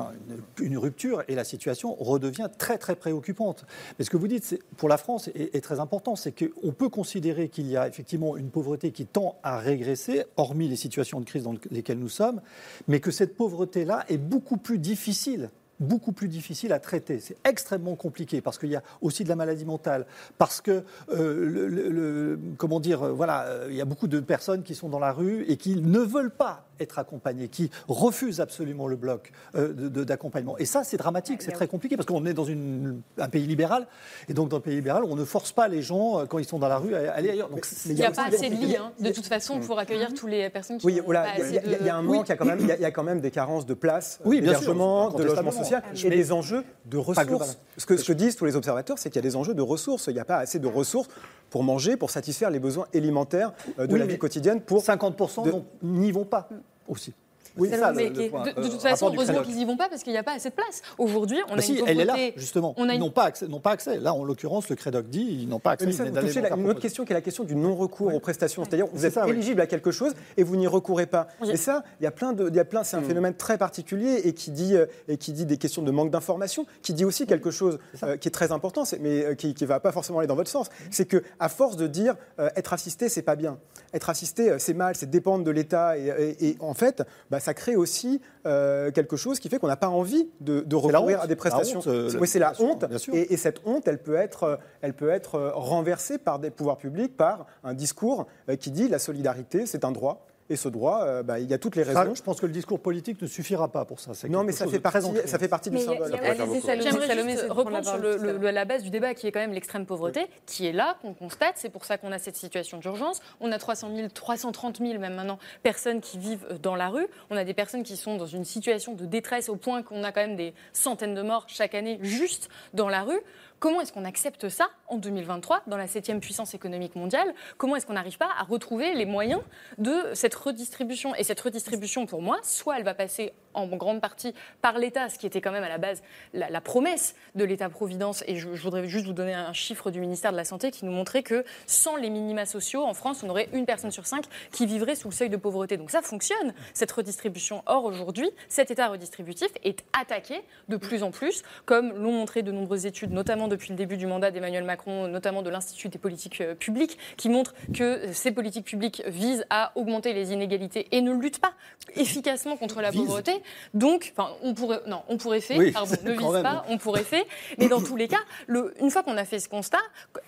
[0.59, 3.65] une, rupture et la situation redevient très très préoccupante.
[3.97, 7.49] Mais ce que vous dites pour la France est, très important, c'est qu'on peut considérer
[7.49, 11.43] qu'il y a effectivement une pauvreté qui tend à régresser, hormis les situations de crise
[11.43, 12.41] dans lesquelles nous sommes,
[12.87, 15.49] mais que cette pauvreté-là est beaucoup plus difficile
[15.83, 17.19] beaucoup plus difficile à traiter.
[17.19, 20.05] C'est extrêmement compliqué parce qu'il y a aussi de la maladie mentale,
[20.37, 24.63] parce que, euh, le, comment dire, euh, voilà, euh, il y a beaucoup de personnes
[24.63, 28.87] qui sont dans la rue et qui ne veulent pas être accompagnés, qui refusent absolument
[28.87, 30.57] le bloc euh, d'accompagnement.
[30.57, 33.87] Et ça, c'est dramatique, c'est très compliqué, parce qu'on est dans une, un pays libéral,
[34.27, 36.59] et donc dans le pays libéral, on ne force pas les gens, quand ils sont
[36.59, 37.49] dans la rue, à aller ailleurs.
[37.49, 40.29] Donc, il n'y a, pas assez de lits, hein, de toute façon, pour accueillir toutes
[40.29, 42.59] les personnes qui Oui, voilà, il y, a un manque, il y, a quand même,
[42.59, 45.72] il y, a quand même des carences de places, oui, d'hébergement, de logement social,
[46.03, 47.57] et des enjeux de ressources.
[47.77, 49.61] Ce que, ce que disent tous les observateurs, c'est qu'il y a des enjeux de
[49.61, 50.07] ressources.
[50.07, 51.09] Il n'y a pas assez de ressources
[51.49, 54.61] pour manger, pour satisfaire les besoins élimentaires euh, de la vie quotidienne.
[54.61, 56.49] Pour 50% n'y vont pas
[56.87, 57.13] aussi.
[57.57, 60.23] Oui, ça, mais de, toute façon, heureusement qu'ils n'y vont pas parce qu'il n'y a
[60.23, 60.81] pas assez de place.
[60.97, 62.75] Aujourd'hui, on bah a une elle est là, justement.
[62.77, 63.99] ils n'ont pas, accès, pas accès.
[63.99, 65.85] Là, en l'occurrence, le Crédoc dit ils n'ont pas accès.
[65.85, 68.63] Mais ça, vous touchez une autre question qui est la question du non-recours aux prestations.
[68.63, 71.27] C'est-à-dire, vous êtes éligible à quelque chose et vous n'y recourez pas.
[71.47, 73.05] Et ça, il y a plein de, il y a plein, c'est un mm.
[73.05, 76.65] phénomène très particulier et qui dit, euh, et qui dit des questions de manque d'information,
[76.81, 79.79] qui dit aussi quelque chose euh, qui est très important, mais euh, qui ne va
[79.79, 80.69] pas forcément aller dans votre sens.
[80.91, 82.15] C'est que, à force de dire
[82.55, 83.57] être assisté, c'est pas bien.
[83.93, 85.97] Être assisté, c'est mal, c'est dépendre de l'État.
[85.97, 90.29] Et, en fait, bah, ça crée aussi quelque chose qui fait qu'on n'a pas envie
[90.41, 91.81] de, recourir à des prestations.
[92.19, 92.85] oui, c'est la honte.
[93.13, 97.15] Et, et, cette honte, elle peut, être, elle peut être renversée par des pouvoirs publics,
[97.15, 98.27] par un discours
[98.59, 100.25] qui dit la solidarité, c'est un droit.
[100.53, 102.13] Et ce droit, euh, bah, il y a toutes les raisons.
[102.13, 104.11] je pense que le discours politique ne suffira pas pour ça.
[104.29, 106.11] Non, mais ça fait, partie, ça fait partie du symbole.
[106.11, 110.27] J'aimerais juste reprendre sur le, la base du débat qui est quand même l'extrême pauvreté,
[110.45, 111.55] qui est là, qu'on constate.
[111.55, 113.19] C'est pour ça qu'on a cette situation d'urgence.
[113.41, 117.07] On a 300 000, 330 000 même maintenant personnes qui vivent dans la rue.
[117.31, 120.11] On a des personnes qui sont dans une situation de détresse au point qu'on a
[120.11, 123.19] quand même des centaines de morts chaque année juste dans la rue.
[123.63, 127.33] Comment est-ce qu'on accepte ça en 2023 dans la septième puissance économique mondiale?
[127.57, 129.39] Comment est-ce qu'on n'arrive pas à retrouver les moyens
[129.77, 131.15] de cette redistribution?
[131.15, 135.17] Et cette redistribution, pour moi, soit elle va passer en grande partie par l'État, ce
[135.17, 138.23] qui était quand même à la base la, promesse de l'État-providence.
[138.27, 140.91] Et je, voudrais juste vous donner un chiffre du ministère de la Santé qui nous
[140.91, 144.65] montrait que sans les minima sociaux, en France, on aurait une personne sur cinq qui
[144.65, 145.77] vivrait sous le seuil de pauvreté.
[145.77, 147.63] Donc ça fonctionne, cette redistribution.
[147.65, 152.51] Or, aujourd'hui, cet État redistributif est attaqué de plus en plus, comme l'ont montré de
[152.51, 156.41] nombreuses études, notamment depuis le début du mandat d'Emmanuel Macron, notamment de l'Institut des politiques
[156.41, 161.11] euh, publiques, qui montrent que ces politiques publiques visent à augmenter les inégalités et ne
[161.11, 161.53] luttent pas
[161.95, 163.42] efficacement contre la pauvreté.
[163.73, 167.23] Donc, enfin, on pourrait, non, on pourrait faire, pardon, ne vise pas, on pourrait faire.
[167.57, 169.81] Mais dans tous les cas, le, une fois qu'on a fait ce constat,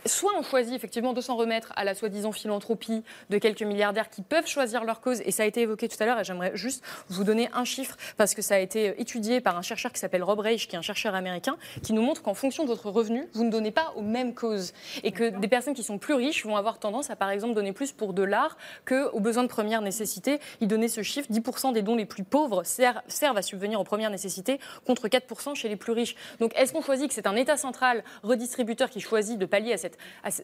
[0.06, 4.22] soit on choisit effectivement de s'en remettre à la soi-disant philanthropie de quelques milliardaires qui
[4.22, 6.84] peuvent choisir leur cause, et ça a été évoqué tout à l'heure, et j'aimerais juste
[7.10, 10.24] vous donner un chiffre, parce que ça a été étudié par un chercheur qui s'appelle
[10.24, 13.28] Rob Reich, qui est un chercheur américain, qui nous montre qu'en fonction de votre revenu,
[13.34, 14.74] vous ne donnez pas aux mêmes causes.
[15.04, 17.74] Et que des personnes qui sont plus riches vont avoir tendance à, par exemple, donner
[17.74, 20.40] plus pour de l'art qu'aux besoins de première nécessité.
[20.62, 23.84] Il donnait ce chiffre 10% des dons les plus pauvres servent servent à subvenir aux
[23.84, 26.16] premières nécessités contre 4% chez les plus riches.
[26.40, 29.78] Donc est-ce qu'on choisit que c'est un État central redistributeur qui choisit de pallier, à
[29.78, 29.98] cette,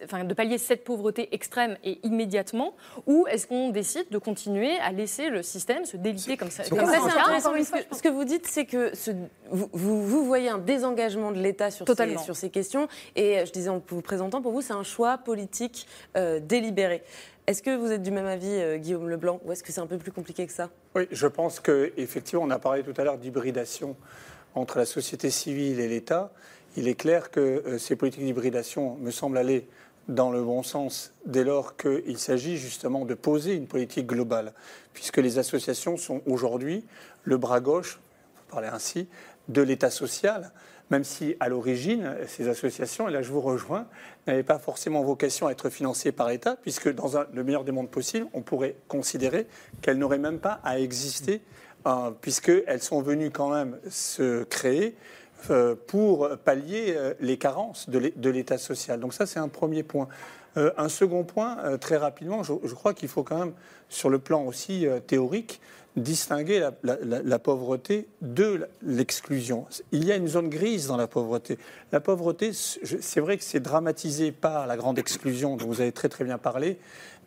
[0.03, 2.75] enfin, de pallier cette pauvreté extrême et immédiatement
[3.07, 6.79] ou est-ce qu'on décide de continuer à laisser le système se déliter comme ça, comme
[6.79, 6.99] ça
[7.91, 9.11] Ce, que, vous dites, c'est que ce,
[9.49, 13.69] vous, vous, voyez un désengagement de l'État sur, ces, sur ces questions et je disais
[13.69, 15.87] en vous présentant, pour vous, c'est un choix politique
[16.17, 17.03] euh, délibéré.
[17.51, 19.85] Est-ce que vous êtes du même avis, euh, Guillaume Leblanc, ou est-ce que c'est un
[19.85, 20.69] peu plus compliqué que ça?
[20.95, 23.97] Oui, je pense qu'effectivement, on a parlé tout à l'heure d'hybridation
[24.55, 26.31] entre la société civile et l'État.
[26.77, 29.67] Il est clair que euh, ces politiques d'hybridation me semblent aller
[30.07, 34.53] dans le bon sens dès lors qu'il s'agit justement de poser une politique globale,
[34.93, 36.85] puisque les associations sont aujourd'hui
[37.25, 39.09] le bras gauche, on peut parler ainsi,
[39.49, 40.53] de l'État social
[40.91, 43.87] même si à l'origine, ces associations, et là je vous rejoins,
[44.27, 47.89] n'avaient pas forcément vocation à être financées par l'État, puisque dans le meilleur des mondes
[47.89, 49.47] possibles, on pourrait considérer
[49.81, 51.41] qu'elles n'auraient même pas à exister,
[51.87, 54.95] euh, puisqu'elles sont venues quand même se créer
[55.49, 58.99] euh, pour pallier euh, les carences de l'État social.
[58.99, 60.07] Donc ça, c'est un premier point.
[60.55, 63.53] un second point, très rapidement, je crois qu'il faut quand même,
[63.87, 65.61] sur le plan aussi théorique,
[65.95, 69.65] distinguer la, pauvreté de l'exclusion.
[69.91, 71.57] Il y a une zone grise dans la pauvreté.
[71.91, 76.07] La pauvreté, c'est vrai que c'est dramatisé par la grande exclusion dont vous avez très
[76.07, 76.79] très bien parlé,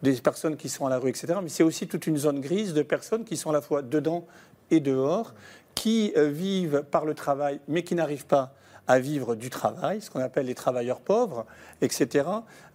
[0.02, 1.34] des personnes qui sont à la rue, etc.
[1.42, 4.26] Mais c'est aussi toute une zone grise de personnes qui sont à la fois dedans
[4.70, 5.34] et dehors,
[5.74, 8.54] qui euh, vivent par le travail, mais qui n'arrivent pas
[8.86, 11.46] à vivre du travail, ce qu'on appelle les travailleurs pauvres,
[11.80, 12.28] etc.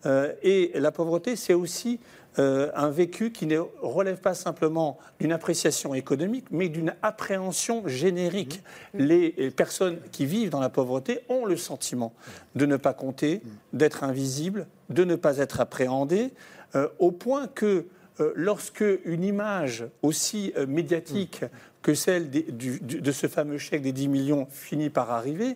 [0.05, 1.99] Euh, et la pauvreté, c'est aussi
[2.37, 8.61] euh, un vécu qui ne relève pas simplement d'une appréciation économique, mais d'une appréhension générique.
[8.93, 9.03] Mmh.
[9.03, 12.13] Les, personnes qui vivent dans la pauvreté ont le sentiment
[12.55, 13.41] de ne pas compter,
[13.73, 16.31] d'être invisibles, de ne pas être appréhendées,
[16.75, 17.87] euh, au point que
[18.19, 21.43] euh, lorsque une image aussi médiatique
[21.81, 25.55] que celle de ce fameux chèque des 10 millions finit par arriver,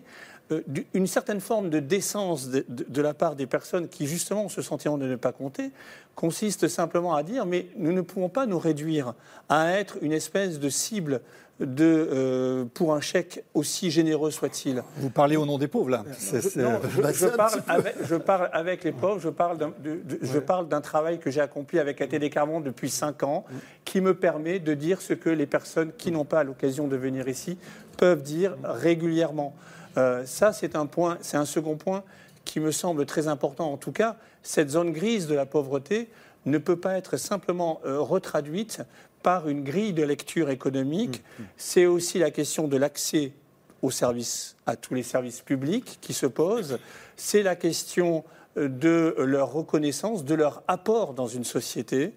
[0.92, 4.98] une certaine forme de décence de, la part des personnes qui, justement, ont ce sentiment
[4.98, 5.70] de ne pas compter,
[6.14, 9.14] consiste simplement à dire mais nous ne pouvons pas nous réduire
[9.48, 11.20] à être une espèce de cible
[11.60, 14.82] de, euh, pour un chèque aussi généreux soit-il.
[14.96, 19.20] Vous parlez au nom des pauvres, là je, parle avec, je, parle avec, les pauvres,
[19.20, 23.44] je parle d'un, travail que j'ai accompli avec ATD Carbone depuis 5 ans,
[23.84, 27.28] qui me permet de dire ce que les personnes qui n'ont pas l'occasion de venir
[27.28, 27.56] ici
[27.96, 29.54] peuvent dire régulièrement.
[29.96, 32.02] Euh, ça, c'est un point, c'est un second point
[32.44, 33.72] qui me semble très important.
[33.72, 36.10] En tout cas, cette zone grise de la pauvreté
[36.46, 38.82] ne peut pas être simplement euh, retraduite
[39.22, 41.22] par une grille de lecture économique.
[41.22, 41.46] Mmh, mmh.
[41.56, 43.32] C'est aussi la question de l'accès
[43.80, 46.78] aux services, à tous les services publics qui se pose.
[47.16, 48.24] C'est la question
[48.58, 52.12] euh, de leur reconnaissance, de leur apport dans une société,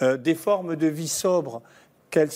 [0.00, 1.62] des formes de vie sobre
[2.10, 2.30] qu'elles,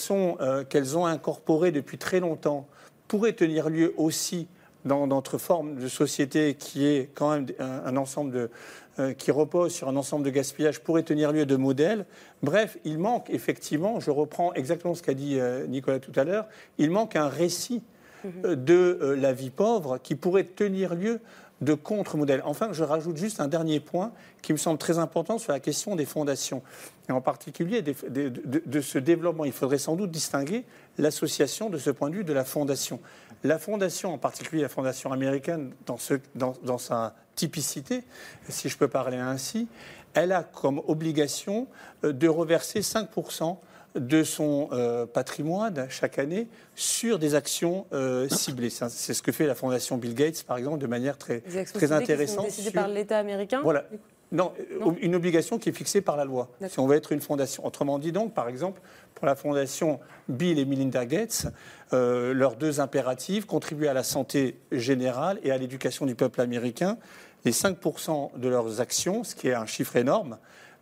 [0.68, 2.68] qu'elles ont incorporées depuis très longtemps
[3.08, 4.46] pourraient tenir lieu aussi
[4.84, 8.50] dans notre forme de société qui est quand même un, ensemble de,
[8.98, 12.06] euh, qui repose sur un ensemble de gaspillage pourrait tenir lieu de modèle.
[12.42, 16.46] Bref, il manque effectivement, je reprends exactement ce qu'a dit euh, Nicolas tout à l'heure,
[16.78, 17.82] il manque un récit
[18.24, 18.32] mhm.
[18.44, 21.20] euh, de la vie pauvre qui pourrait tenir lieu
[21.60, 22.42] de contre-modèle.
[22.44, 25.96] Enfin, je rajoute juste un dernier point qui me semble très important sur la question
[25.96, 26.62] des fondations,
[27.08, 29.44] et en particulier de, ce développement.
[29.44, 30.64] Il faudrait sans doute distinguer
[30.98, 33.00] l'association de ce point de vue de la fondation.
[33.44, 38.04] La fondation, en particulier la fondation américaine, dans, dans sa typicité,
[38.48, 39.68] si je peux parler ainsi,
[40.14, 41.66] elle a comme obligation
[42.04, 43.58] euh, de reverser 5%
[43.94, 48.70] de son euh, patrimoine chaque année sur des actions euh, ciblées.
[48.70, 51.42] C'est ce que fait la fondation Bill Gates, par exemple, de manière très,
[51.74, 52.48] très intéressante.
[52.48, 53.84] Qui sont par l'État américain Voilà.
[54.30, 54.52] Non,
[55.00, 57.64] une obligation qui est fixée par la loi, si on veut être une fondation.
[57.64, 58.82] Autrement dit donc, par exemple,
[59.14, 61.46] pour la fondation Bill et Melinda Gates,
[61.94, 66.98] euh, leurs deux impératifs, contribuer à la santé générale et à l'éducation du peuple américain,
[67.46, 70.36] les 5% de leurs actions, ce qui est un chiffre énorme,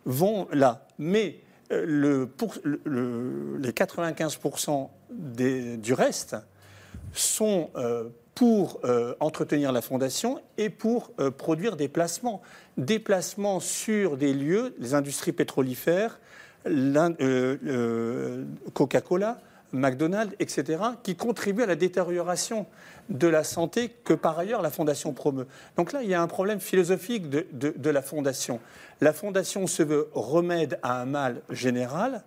[0.05, 0.85] vont là.
[0.99, 2.25] Mais euh, les
[3.71, 6.35] 95% des, du reste
[7.13, 8.81] sont euh, pour
[9.19, 12.43] entretenir la fondation et pour produire des placements.
[12.77, 16.19] Des placements sur des lieux, les industries pétrolifères,
[16.67, 18.43] euh,
[18.73, 19.39] Coca-Cola,
[19.71, 22.65] McDonald's, etc., qui contribuent à la détérioration
[23.09, 25.47] de la santé que par ailleurs la Fondation promeut.
[25.75, 28.59] Donc là, il y a un problème philosophique de, la Fondation.
[29.01, 32.23] La Fondation se veut remède à un mal général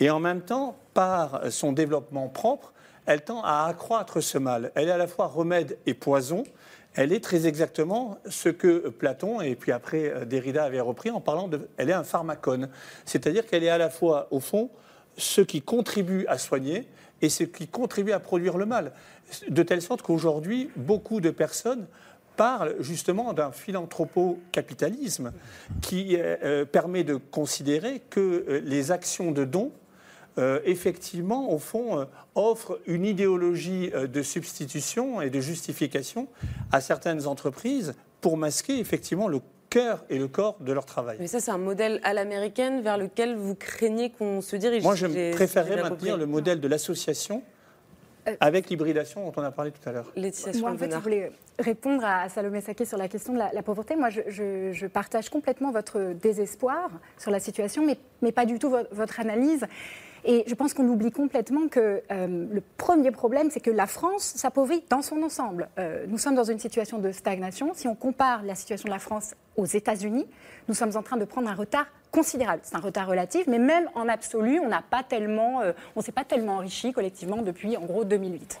[0.00, 2.72] et en même temps, par son développement propre,
[3.06, 4.70] elle tend à accroître ce mal.
[4.74, 6.44] Elle est à la fois remède et poison
[6.94, 11.20] elle est très exactement ce que Platon et puis après euh, Derrida avait repris en
[11.20, 11.68] parlant de.
[11.76, 12.68] Elle est un pharmacone.
[13.04, 14.70] C'est-à-dire qu'elle est à la fois, au fond,
[15.16, 16.86] ce qui contribue à soigner
[17.22, 18.92] et ce qui contribue à produire le mal.
[19.48, 21.86] De telle sorte qu'aujourd'hui, beaucoup de personnes
[22.36, 25.32] parlent justement d'un philanthropo-capitalisme
[25.80, 29.72] qui euh, euh, permet de considérer que les actions de dons
[30.38, 32.04] euh, effectivement, au fond, euh,
[32.34, 36.26] offre une idéologie euh, de substitution et de justification
[36.70, 37.92] à certaines entreprises
[38.22, 39.40] pour masquer effectivement le
[39.72, 41.16] cœur et le corps de leur travail.
[41.18, 44.82] Mais ça, c'est un modèle à l'américaine vers lequel vous craignez qu'on se dirige.
[44.82, 47.42] Moi, je préférerais maintenir le modèle de l'association
[48.38, 50.12] avec l'hybridation dont on a parlé tout à l'heure.
[50.16, 53.96] Moi, en fait, je voulais répondre à Salomé Saké sur la question de la, pauvreté.
[53.96, 59.20] Moi, je, partage complètement votre désespoir sur la situation, mais, mais pas du tout votre
[59.20, 59.66] analyse.
[60.24, 64.34] Et je pense qu'on oublie complètement que euh, le premier problème, c'est que la France
[64.36, 65.68] s'appauvrit dans son ensemble.
[65.78, 67.72] Euh, nous sommes dans une situation de stagnation.
[67.74, 70.26] Si on compare la situation de la France aux États-Unis,
[70.68, 72.60] nous sommes en train de prendre un retard considérable.
[72.62, 76.56] C'est un retard relatif, mais même en absolu, on n'a euh, on s'est pas tellement
[76.56, 78.60] enrichi collectivement depuis en gros 2008.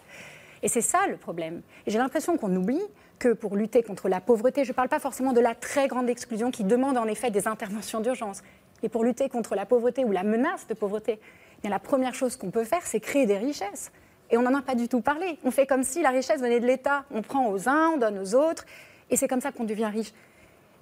[0.64, 1.62] Et c'est ça le problème.
[1.86, 2.82] Et j'ai l'impression qu'on oublie
[3.20, 6.10] que pour lutter contre la pauvreté, je ne parle pas forcément de la très grande
[6.10, 8.42] exclusion qui demande en effet des interventions d'urgence,
[8.82, 11.20] mais pour lutter contre la pauvreté ou la menace de pauvreté,
[11.68, 13.92] la première chose qu'on peut faire, c'est créer des richesses.
[14.30, 15.38] Et on n'en a pas du tout parlé.
[15.44, 17.04] On fait comme si la richesse venait de l'État.
[17.10, 18.64] On prend aux uns, on donne aux autres,
[19.10, 20.12] et c'est comme ça qu'on devient riche.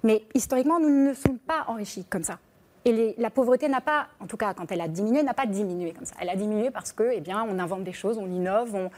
[0.03, 2.39] Mais historiquement, nous ne sommes pas enrichis comme ça.
[2.85, 5.91] Et la pauvreté n'a pas, en tout cas quand elle a diminué, n'a pas diminué
[5.91, 6.15] comme ça.
[6.19, 8.89] Elle a diminué parce que, eh bien, on invente des choses, on innove,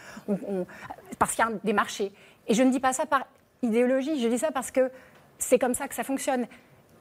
[1.19, 2.13] parce qu'il y a des marchés.
[2.47, 3.27] Et je ne dis pas ça par
[3.61, 4.89] idéologie, je dis ça parce que
[5.37, 6.47] c'est comme ça que ça fonctionne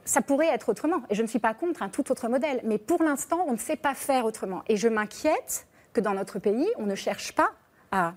[0.05, 1.03] ça pourrait être autrement.
[1.09, 2.61] Et je ne suis pas contre un tout autre modèle.
[2.63, 4.63] Mais pour l'instant, on ne sait pas faire autrement.
[4.67, 7.51] Et je m'inquiète que dans notre pays, on ne cherche pas
[7.91, 8.13] à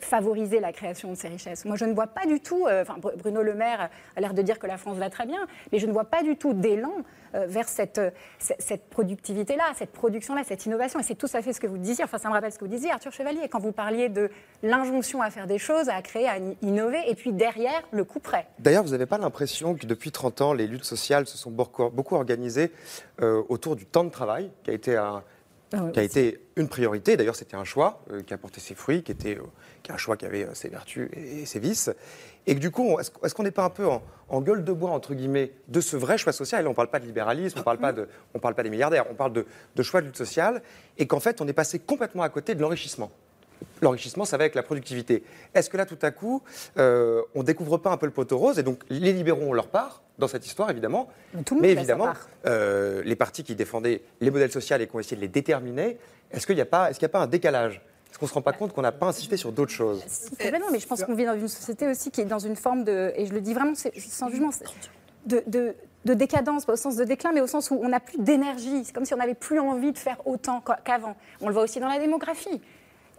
[0.00, 1.64] favoriser la création de ces richesses.
[1.64, 4.42] Moi, je ne vois pas du tout, euh, enfin, Bruno Le Maire a l'air de
[4.42, 6.92] dire que la France va très bien, mais je ne vois pas du tout d'élan
[7.34, 8.00] euh, vers cette,
[8.38, 10.98] cette productivité-là, cette production-là, cette innovation.
[11.00, 12.64] Et c'est tout à fait ce que vous disiez, enfin, ça me rappelle ce que
[12.64, 14.30] vous disiez, Arthur Chevalier, quand vous parliez de
[14.62, 18.46] l'injonction à faire des choses, à créer, à innover, et puis derrière, le coup près.
[18.58, 22.14] D'ailleurs, vous n'avez pas l'impression que depuis 30 ans, les luttes sociales se sont beaucoup
[22.14, 22.72] organisées
[23.48, 25.22] autour du temps de travail, qui a été un
[25.72, 27.16] ah qui a été une priorité.
[27.16, 30.16] D'ailleurs, c'était un choix euh, qui a porté ses fruits, qui était euh, un choix
[30.16, 31.90] qui avait euh, ses vertus et, ses vices.
[32.46, 35.14] Et que du coup, est-ce, qu'on n'est pas un peu en, gueule de bois, entre
[35.14, 36.60] guillemets, de ce vrai choix social?
[36.60, 38.54] Et là, on ne parle pas de libéralisme, on ne parle, pas de, on parle
[38.54, 40.62] pas des milliardaires, on parle de, de choix de lutte sociale,
[40.98, 43.10] et qu'en fait, on est passé complètement à côté de l'enrichissement.
[43.82, 45.22] L'enrichissement, ça va avec la productivité.
[45.54, 46.42] Est-ce que là, tout à coup,
[46.78, 49.68] euh, on découvre pas un peu le poteau rose et donc les libéraux ont leur
[49.68, 51.08] part dans cette histoire, évidemment.
[51.60, 52.12] Mais évidemment,
[52.46, 55.98] euh, les partis qui défendaient les modèles sociaux et qui ont essayé de les déterminer,
[56.32, 57.82] est-ce qu'il n'y a, pas, est a pas un décalage?
[58.10, 60.02] Est-ce qu'on ne se rend pas compte qu'on n'a pas insisté sur d'autres choses?
[60.30, 62.82] Complètement, mais je pense qu'on vit dans une société aussi qui est dans une forme
[62.82, 64.50] de, et je le dis vraiment sans jugement,
[65.26, 65.74] de, de,
[66.06, 68.84] de décadence, pas au sens de déclin, mais au sens où on n'a plus d'énergie.
[68.84, 71.14] C'est comme si on n'avait plus envie de faire autant qu'avant.
[71.42, 72.62] On le voit aussi dans la démographie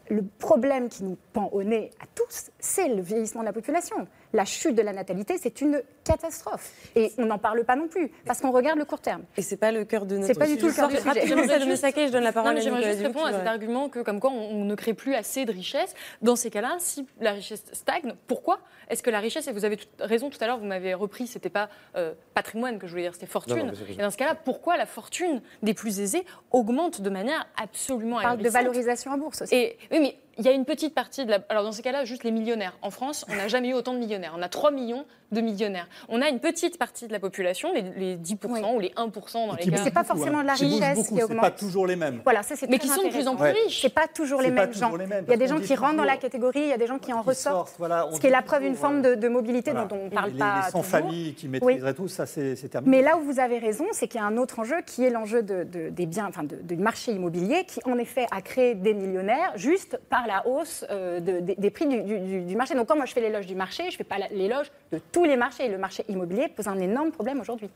[0.09, 4.07] le problème qui nous pend au nez à tous, c'est le vieillissement de la population.
[4.33, 6.71] La chute de la natalité, c'est une catastrophe.
[6.95, 9.23] Et on n'en parle pas non plus, parce qu'on regarde le court terme.
[9.37, 12.07] Et c'est pas le cœur de notre C'est pas du tout le cœur du sujet.
[12.07, 14.61] je donne la parole à J'aimerais juste répondre à cet argument que, comme quoi, on,
[14.61, 15.93] on ne crée plus assez de richesse.
[16.21, 18.59] Dans ces cas-là, si la richesse stagne, pourquoi
[18.89, 21.27] est-ce que la richesse, et vous avez tout- raison tout à l'heure, vous m'avez repris,
[21.27, 23.57] c'était pas euh, patrimoine que je voulais dire, c'était fortune.
[23.57, 27.47] Non, non, et dans ce cas-là, pourquoi la fortune des plus aisés augmente de manière
[27.61, 29.55] absolument On parle de valorisation en bourse aussi.
[29.55, 31.39] Et oui, mais il y a une petite partie de la.
[31.49, 32.77] Alors dans ces cas-là, juste les millionnaires.
[32.81, 34.33] En France, on n'a jamais eu autant de millionnaires.
[34.37, 35.87] On a 3 millions de millionnaires.
[36.09, 39.53] On a une petite partie de la population, les, les 10% ou les 1% dans
[39.55, 39.77] les Qui cas.
[39.83, 40.43] C'est pas forcément hein.
[40.43, 41.41] de la Qui bougent richesse beaucoup, qui C'est augmente.
[41.41, 42.21] pas toujours les mêmes.
[42.23, 43.81] Voilà, ça c'est Mais qui sont de plus en plus riches.
[43.81, 44.95] C'est pas toujours les mêmes toujours gens.
[44.95, 46.77] les mêmes, Il y a des gens qui rentrent dans la catégorie, il y a
[46.77, 47.55] des gens qui en Qui ressortent.
[47.67, 49.87] sortent, voilà, on ce qui est la preuve d'une forme de, de mobilité Voilà.
[49.87, 50.85] dont on ne parle les, pas les 100 toujours.
[50.85, 52.97] familles qui maîtriseraient tout, ça c'est terminé.
[52.97, 55.09] Mais là où vous avez raison, c'est qu'il y a un autre enjeu qui est
[55.09, 58.75] l'enjeu de, de- des biens, enfin de- du marché immobilier, qui en effet a créé
[58.75, 62.75] des millionnaires juste par la hausse euh, de- des, prix du, marché.
[62.75, 64.99] Donc quand moi je fais l'éloge du marché, je ne fais pas la- l'éloge de
[65.11, 65.65] tous les marchés.
[65.65, 67.69] Et le marché immobilier pose un énorme problème aujourd'hui.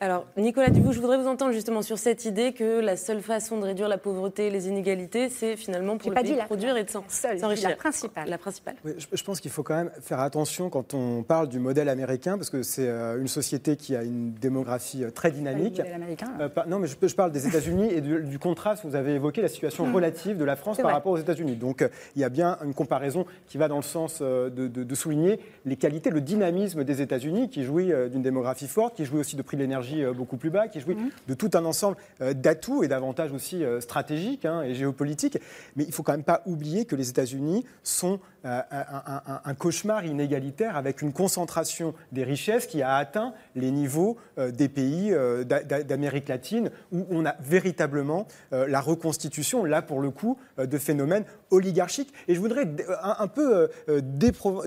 [0.00, 3.58] Alors, Nicolas Dubou, je voudrais vous entendre justement sur cette idée que la seule façon
[3.58, 6.40] de réduire la pauvreté et les inégalités, c'est finalement pour le pas pays dit de
[6.40, 7.68] la produire et de s'enrichir.
[7.70, 8.28] la principale.
[8.28, 8.74] La principale.
[8.84, 11.88] Oui, je, je pense qu'il faut quand même faire attention quand on parle du modèle
[11.90, 15.76] américain, parce que c'est euh, une société qui a une démographie euh, très dynamique.
[15.76, 16.32] Le modèle américain.
[16.40, 18.84] Euh, non, mais je, je parle des États-Unis et du, du contraste.
[18.84, 19.94] Vous avez évoqué la situation Mm.
[19.94, 20.94] relative de la France par vrai.
[20.94, 21.56] rapport aux États-Unis.
[21.56, 24.84] Donc, euh, il y a bien une comparaison qui va dans le sens de, de-
[24.84, 29.04] de souligner les qualités, le dynamisme des États-Unis, qui jouit euh, d'une démographie forte, qui
[29.04, 31.10] jouit aussi de prix de l'énergie euh, beaucoup plus bas, qui jouit Mm.
[31.28, 35.38] de tout un ensemble euh, d'atouts et d'avantages aussi stratégiques hein, et géopolitiques.
[35.76, 39.54] Mais il faut quand même pas oublier que les États-Unis sont un, un- un- un
[39.54, 45.64] cauchemar inégalitaire avec une concentration des richesses qui a atteint les niveaux des pays d'A-
[45.64, 51.24] d'A- d'Amérique latine où on a véritablement la reconstitution, là pour le coup, de phénomènes
[51.50, 52.12] oligarchiques.
[52.28, 52.66] Et je voudrais
[53.02, 53.68] un, un peu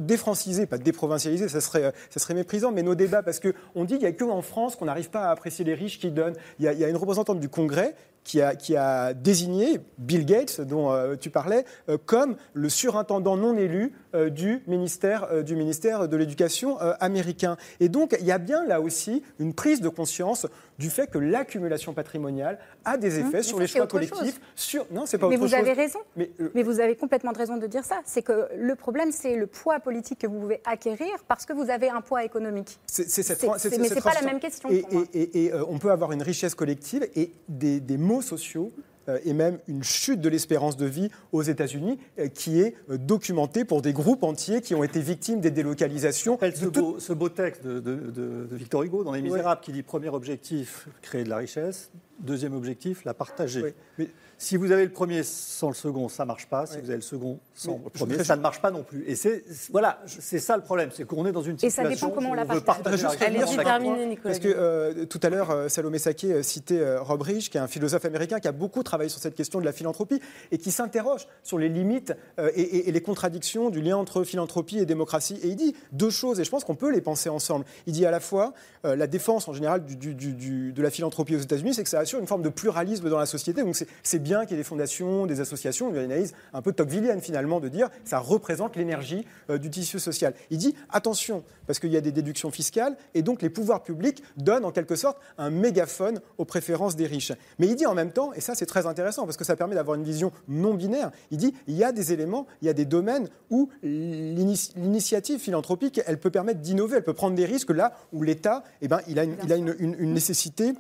[0.02, 3.94] défranciser, pas déprovincialiser, ça serait, euh, ça serait méprisant, mais nos débats, parce qu'on dit
[3.94, 6.36] qu'il n'y a que en France qu'on n'arrive pas à apprécier les riches qui donnent.
[6.60, 10.92] Il y a, une représentante du Congrès qui a, qui a désigné Bill Gates, dont
[10.92, 16.18] euh, tu parlais, euh, comme le surintendant non élu du, ministère, euh, du ministère de
[16.18, 17.58] l'Éducation euh, américain.
[17.80, 20.48] Et donc, il y a bien là aussi une prise de conscience
[20.78, 24.40] du fait que l'accumulation patrimoniale a des effets Hum, mais sur les choix collectifs.
[24.56, 24.86] Sur...
[24.92, 25.60] Non, c'est pas Mais autre vous chose.
[25.60, 26.00] avez raison.
[26.16, 28.00] Mais, euh, Mais vous avez complètement raison de dire ça.
[28.06, 31.70] C'est que le problème, c'est le poids politique que vous pouvez acquérir parce que vous
[31.70, 32.80] avez un poids économique.
[32.88, 35.04] C'est c'est cette C'est- mais pas la même question Et, pour moi.
[35.14, 38.72] et- et- et, euh, on peut avoir une richesse collective et des, des maux sociaux
[38.78, 38.82] euh,
[39.24, 43.66] et même une chute de l'espérance de vie aux États-Unis euh, qui est euh, documentée
[43.66, 46.38] pour des groupes entiers qui ont été victimes des délocalisations.
[46.42, 49.62] ce tout- beau, ce beau texte de, de- de- de Victor Hugo dans Les Misérables
[49.62, 51.90] qui dit premier objectif, créer de la richesse,
[52.20, 53.74] deuxième objectif, la partager.
[53.98, 54.08] Mais-
[54.42, 56.66] Si vous avez le premier sans le second, ça marche pas.
[56.66, 56.80] Si Oui.
[56.84, 59.04] vous avez le second sans le premier, ça ne marche pas non plus.
[59.06, 62.08] Et c'est voilà, c'est ça le problème, c'est qu'on est dans une Et ça situation
[62.08, 63.04] dépend comment on la partage.
[63.20, 67.02] Allez-y, terminez, Nicolas Parce que euh, tout à l'heure, euh, Salomé Saké euh, citait euh,
[67.02, 69.66] Rob Rich, qui est un philosophe américain qui a beaucoup travaillé sur cette question de
[69.66, 70.22] la philanthropie
[70.52, 74.24] et qui s'interroge sur les limites euh, et, et- et les contradictions du lien entre
[74.24, 75.38] philanthropie et démocratie.
[75.44, 77.66] Et il dit deux choses, et je pense qu'on peut les penser ensemble.
[77.88, 78.54] Il dit à la fois
[78.86, 81.84] euh, la défense en général du- du- du- du- de la philanthropie aux États-Unis, c'est
[81.84, 83.64] que ça assure une forme de pluralisme dans la société.
[83.64, 86.72] Donc c'est- c'est bien qu'il y ait des fondations, des associations, une analyse un peu
[86.72, 90.36] Tocquevillienne finalement, de dire ça représente l'énergie euh, du tissu social.
[90.52, 94.22] Il dit attention, parce qu'il y a des déductions fiscales, et donc les pouvoirs publics
[94.38, 97.32] donnent en quelque sorte un mégaphone aux préférences des riches.
[97.58, 99.74] Mais il dit en même temps, et ça c'est très intéressant, parce que ça permet
[99.76, 102.74] d'avoir une vision non binaire, il dit il y a des éléments, il y a
[102.74, 107.72] des domaines où l'ini- l'initiative philanthropique, elle peut permettre d'innover, elle peut prendre des risques
[107.72, 110.74] là où l'État, eh ben, il a une, il a une- une- une nécessité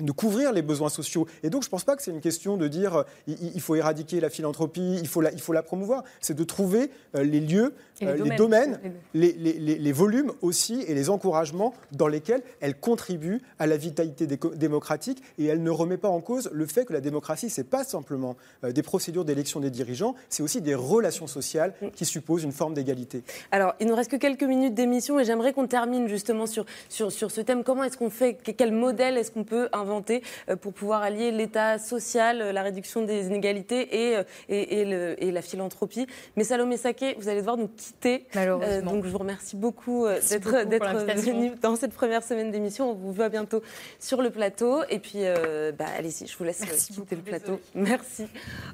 [0.00, 1.26] de couvrir les besoins sociaux.
[1.42, 3.74] Et donc, je ne pense pas que c'est une question de dire euh, il, faut
[3.74, 6.04] éradiquer la philanthropie, il faut la, il faut la promouvoir.
[6.20, 8.36] C'est de trouver euh, les lieux, les euh, les domaines.
[8.36, 8.80] domaines,
[9.14, 14.26] les, les- les- volumes aussi et les encouragements dans lesquels elle contribue à la vitalité
[14.26, 15.22] démocratique.
[15.38, 17.82] Et elle ne remet pas en cause le fait que la démocratie, ce n'est pas
[17.82, 22.74] simplement des procédures d'élection des dirigeants, c'est aussi des relations sociales qui supposent une forme
[22.74, 23.22] d'égalité.
[23.50, 27.10] Alors, il nous reste que quelques minutes d'émission et j'aimerais qu'on termine justement sur, sur,
[27.10, 27.64] sur ce thème.
[27.64, 31.30] Comment est-ce qu'on fait, que- quel modèle est-ce qu'on peut inventer euh, pour pouvoir allier
[31.30, 36.06] l'État social, euh, la réduction des inégalités et, euh, et, et le- et la philanthropie
[36.36, 38.26] Mais Salomé Saké, vous allez devoir nous quitter.
[38.34, 38.92] Malheureusement.
[38.92, 42.90] Donc, je vous remercie beaucoup d'être venu dans cette première semaine d'émission.
[42.90, 43.62] On vous voit bientôt
[43.98, 44.82] sur le plateau.
[44.90, 47.60] Et puis, euh, bah, allez-y, je vous laisse Merci quitter beaucoup, le plateau.
[47.74, 48.26] Merci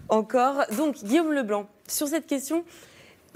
[0.08, 0.64] encore.
[0.76, 2.64] Donc, Guillaume Leblanc, sur cette question,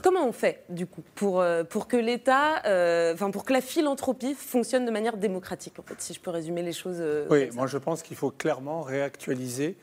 [0.03, 3.61] Comment on fait, du coup, pour, euh, pour que l'État, euh, enfin, pour que la
[3.61, 7.49] philanthropie fonctionne de manière démocratique, en fait, si je peux résumer les choses euh, Oui,
[7.55, 9.77] moi je pense qu'il faut clairement réactualiser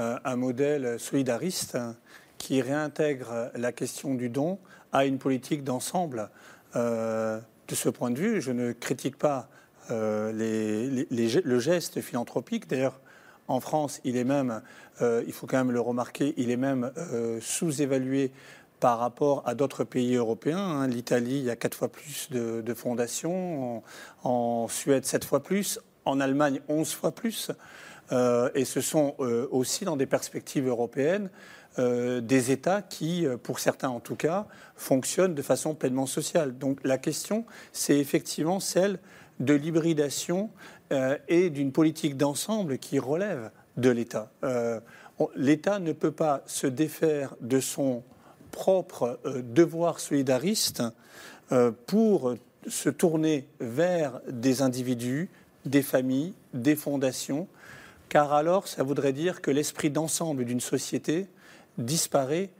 [0.00, 1.96] euh, un modèle solidariste hein,
[2.38, 4.58] qui réintègre la question du don
[4.92, 6.28] à une politique d'ensemble.
[6.74, 9.48] De ce point de vue, je ne critique pas
[9.90, 12.68] le geste philanthropique.
[12.68, 12.98] D'ailleurs,
[13.46, 14.62] en France, il est même,
[15.00, 16.90] il faut quand même le remarquer, il est même
[17.40, 18.32] sous-évalué
[18.82, 20.58] par rapport à d'autres pays européens.
[20.58, 20.88] Hein.
[20.88, 23.82] L'Italie, a quatre fois plus de, fondations,
[24.24, 27.50] en, Suède, sept fois plus, en Allemagne, onze fois plus.
[28.10, 29.14] et ce sont
[29.50, 31.30] aussi dans des perspectives européennes
[31.78, 36.58] euh, des États qui, euh, pour certains en tout cas, fonctionnent de façon pleinement sociale.
[36.58, 38.98] Donc la question, c'est effectivement celle
[39.40, 40.50] de l'hybridation
[40.92, 44.30] euh, et d'une politique d'ensemble qui relève de l'État.
[45.34, 48.02] L'État ne peut pas se défaire de son
[48.52, 50.84] propre devoir solidariste
[51.86, 52.34] pour
[52.68, 55.28] se tourner vers des individus,
[55.64, 57.48] des familles, des fondations,
[58.08, 61.26] car alors ça voudrait dire que l'esprit d'ensemble d'une société
[61.78, 62.50] disparaît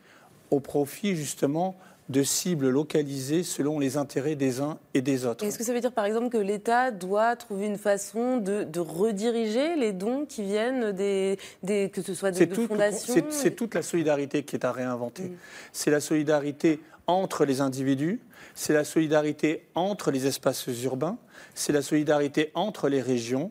[0.51, 1.77] au profit justement
[2.13, 5.45] de cibles localisées selon les intérêts des uns et des autres.
[5.45, 9.77] Est-ce que ça veut dire par exemple que l'État doit trouver une façon de, rediriger
[9.77, 11.39] les dons qui viennent des,
[11.93, 15.25] que ce soit de, fondations C'est toute la solidarité qui est à réinventer.
[15.25, 15.37] Mm.
[15.73, 18.21] C'est la solidarité entre les individus,
[18.55, 21.19] c'est la solidarité entre les espaces urbains,
[21.55, 23.51] c'est la solidarité entre les régions,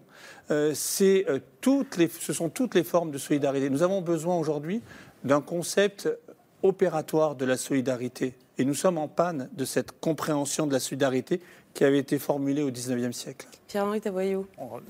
[0.52, 3.70] euh, euh, toutes les, ce sont toutes les formes de solidarité.
[3.70, 4.82] Nous avons besoin aujourd'hui
[5.24, 6.10] d'un concept
[6.64, 8.36] opératoire de la solidarité.
[8.62, 11.42] Et nous sommes en panne de cette compréhension de la solidarité
[11.74, 13.48] qui avait été formulée au XIXe siècle.
[13.68, 14.46] Pierre-Henri Tavoyot.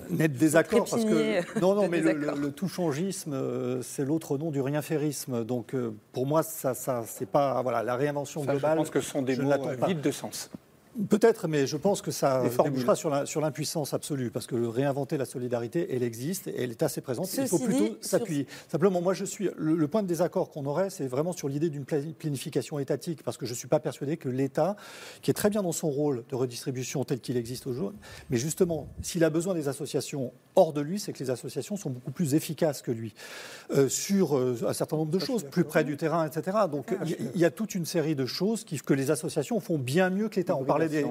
[0.10, 1.60] Net désaccord, parce que.
[1.62, 5.46] Non, non, mais le, tout-changisme, euh, c'est l'autre nom du rien-férisme.
[5.46, 7.62] Donc, euh, pour moi, ça, ça c'est pas.
[7.62, 8.72] Voilà, la réinvention globale.
[8.72, 9.54] Je pense que ce sont des mots
[9.88, 10.50] vides de sens.
[11.10, 15.88] Peut-être, mais je pense que ça débouchera sur l'impuissance absolue, parce que réinventer la solidarité,
[15.96, 17.34] elle existe et elle est assez présente.
[17.34, 18.46] Il faut plutôt s'appuyer.
[18.70, 21.86] Simplement, moi, je suis le, point de désaccord qu'on aurait, c'est vraiment sur l'idée d'une
[21.86, 24.76] planification étatique, parce que je ne suis pas persuadé que l'État,
[25.22, 28.88] qui est très bien dans son rôle de redistribution tel qu'il existe aujourd'hui, mais justement,
[29.02, 32.36] s'il a besoin des associations hors de lui, c'est que les associations sont beaucoup plus
[32.36, 33.14] efficaces que lui
[33.74, 36.58] euh, sur euh, un certain nombre de choses, plus près du terrain, etc.
[36.70, 39.78] Donc, ah, il y, a toute une série de choses qui, que les associations font
[39.78, 40.56] bien mieux que l'État.
[40.56, 41.06] On parlait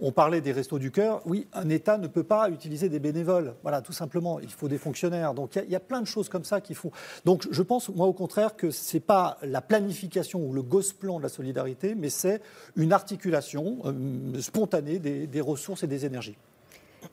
[0.00, 1.22] on parlait des restos du cœur.
[1.24, 3.54] Oui, un État ne peut pas utiliser des bénévoles.
[3.62, 4.40] Voilà, tout simplement.
[4.40, 5.34] Il faut des fonctionnaires.
[5.34, 6.90] Donc il y, a plein de choses comme ça qui font.
[7.24, 11.18] Donc je pense, moi, au contraire, que ce n'est pas la planification ou le gosse-plan
[11.18, 12.40] de la solidarité, mais c'est
[12.76, 16.36] une articulation euh, spontanée des ressources et des énergies.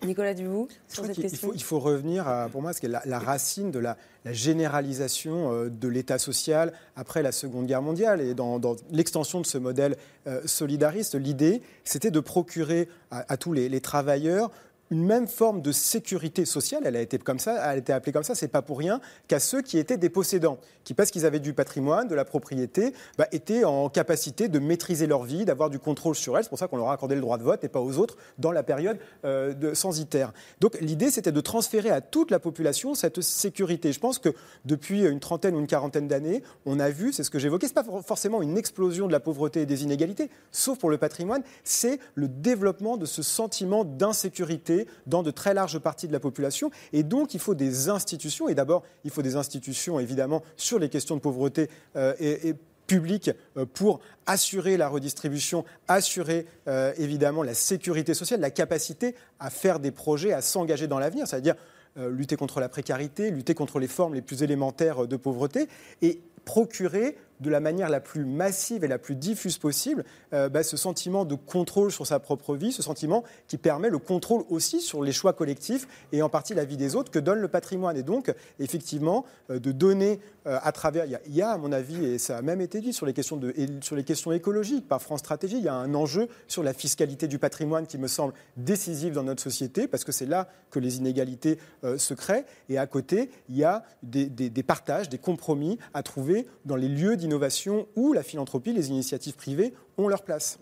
[0.03, 3.19] Nicolas Dubout, sur cette question il faut, revenir à, pour moi, ce qui est la,
[3.19, 8.21] racine de la, généralisation euh, de l'État social après la Seconde Guerre mondiale.
[8.21, 8.59] Et dans,
[8.91, 14.51] l'extension de ce modèle euh, solidariste, l'idée, c'était de procurer à, tous les travailleurs
[14.91, 16.83] une même forme de sécurité sociale.
[16.85, 18.35] Elle a été comme ça, elle a été appelée comme ça.
[18.35, 21.53] C'est pas pour rien qu'à ceux qui étaient des possédants, qui parce qu'ils avaient du
[21.53, 26.15] patrimoine, de la propriété, bah, étaient en capacité de maîtriser leur vie, d'avoir du contrôle
[26.15, 26.43] sur elle.
[26.43, 28.17] C'est pour ça qu'on leur a accordé le droit de vote et pas aux autres
[28.37, 30.33] dans la période euh, de censitaire.
[30.59, 33.93] Donc l'idée, c'était de transférer à toute la population cette sécurité.
[33.93, 34.29] Je pense que
[34.65, 37.73] depuis une trentaine ou une quarantaine d'années, on a vu, c'est ce que j'évoquais, c'est
[37.73, 41.99] pas forcément une explosion de la pauvreté et des inégalités, sauf pour le patrimoine, c'est
[42.15, 46.71] le développement de ce sentiment d'insécurité dans de très larges parties de la population.
[46.93, 48.49] Et donc, il faut des institutions.
[48.49, 52.55] Et d'abord, il faut des institutions, évidemment, sur les questions de pauvreté euh, et,
[52.88, 59.49] publiques euh, pour assurer la redistribution, assurer euh, évidemment la sécurité sociale, la capacité à
[59.49, 61.55] faire des projets, à s'engager dans l'avenir, c'est-à-dire
[61.97, 65.67] lutter contre la précarité, lutter contre les formes les plus élémentaires de pauvreté
[66.01, 70.63] et procurer de la manière la plus massive et la plus diffuse possible euh, bah,
[70.63, 74.79] ce sentiment de contrôle sur sa propre vie, ce sentiment qui permet le contrôle aussi
[74.79, 77.97] sur les choix collectifs et en partie la vie des autres que donne le patrimoine.
[77.97, 82.05] Et donc, effectivement, euh, de donner euh, à travers, il y, a, à mon avis,
[82.05, 85.01] et ça a même été dit sur les questions, de, sur les questions écologiques par
[85.01, 88.33] France Stratégie, il y a un enjeu sur la fiscalité du patrimoine qui me semble
[88.57, 91.57] décisif dans notre société parce que c'est là que les inégalités
[91.97, 92.45] se créent.
[92.69, 96.87] Et à côté, il y a des, des partages, des compromis à trouver dans les
[96.87, 100.59] lieux d'innovation innovation où la philanthropie, les initiatives privées ont leur place.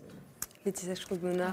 [0.64, 0.92] Laetitia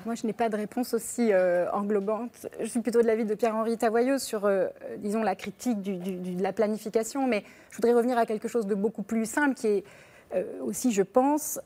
[0.06, 2.46] Moi, je n'ai pas de réponse aussi euh, englobante.
[2.60, 6.54] Je suis plutôt de l'avis de Pierre-Henri Tavoyeux sur, euh, disons, la critique de la
[6.54, 9.84] planification, mais je voudrais revenir à quelque chose de beaucoup plus simple qui est
[10.36, 11.60] euh, aussi, je pense,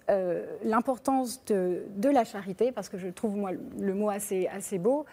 [0.64, 5.06] l'importance de, de, la charité, parce que je trouve, moi, le mot assez, assez beau.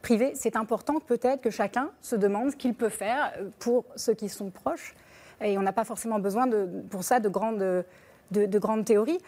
[0.00, 4.30] privé, c'est important peut-être que chacun se demande ce qu'il peut faire pour ceux qui
[4.30, 4.94] sont proches.
[5.42, 6.48] Et on n'a pas forcément besoin
[6.90, 7.84] pour ça de grandes,
[8.30, 9.18] de, grandes théories.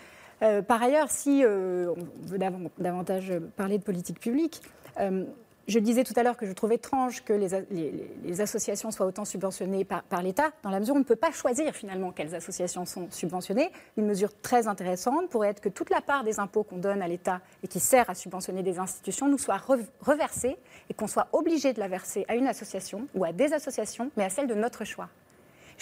[0.43, 2.39] Euh, par ailleurs, si euh, on veut
[2.79, 4.61] davantage parler de politique publique,
[5.01, 5.25] euh,
[5.69, 9.85] je disais tout à l'heure que je trouve étrange que les, associations soient autant subventionnées
[9.85, 13.07] par l'État, dans la mesure où on ne peut pas choisir finalement quelles associations sont
[13.11, 13.71] subventionnées.
[13.97, 17.07] Une mesure très intéressante pourrait être que toute la part des impôts qu'on donne à
[17.07, 19.61] l'État et qui sert à subventionner des institutions nous soit
[20.01, 20.57] reversée
[20.91, 24.25] et qu'on soit obligé de la verser à une association ou à des associations, mais
[24.25, 25.09] à celle de notre choix.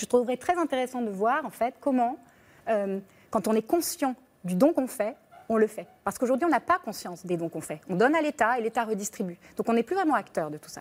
[0.01, 2.17] Je trouverais très intéressant de voir en fait comment,
[2.71, 2.99] euh,
[3.31, 5.15] quand on est conscient du don qu'on fait,
[5.51, 5.87] on le fait.
[6.05, 7.83] Parce qu'aujourd'hui, on n'a pas conscience des dons qu'on fait.
[7.87, 9.37] On donne à l'État et l'État redistribue.
[9.59, 10.81] Donc on n'est plus vraiment acteur de tout ça.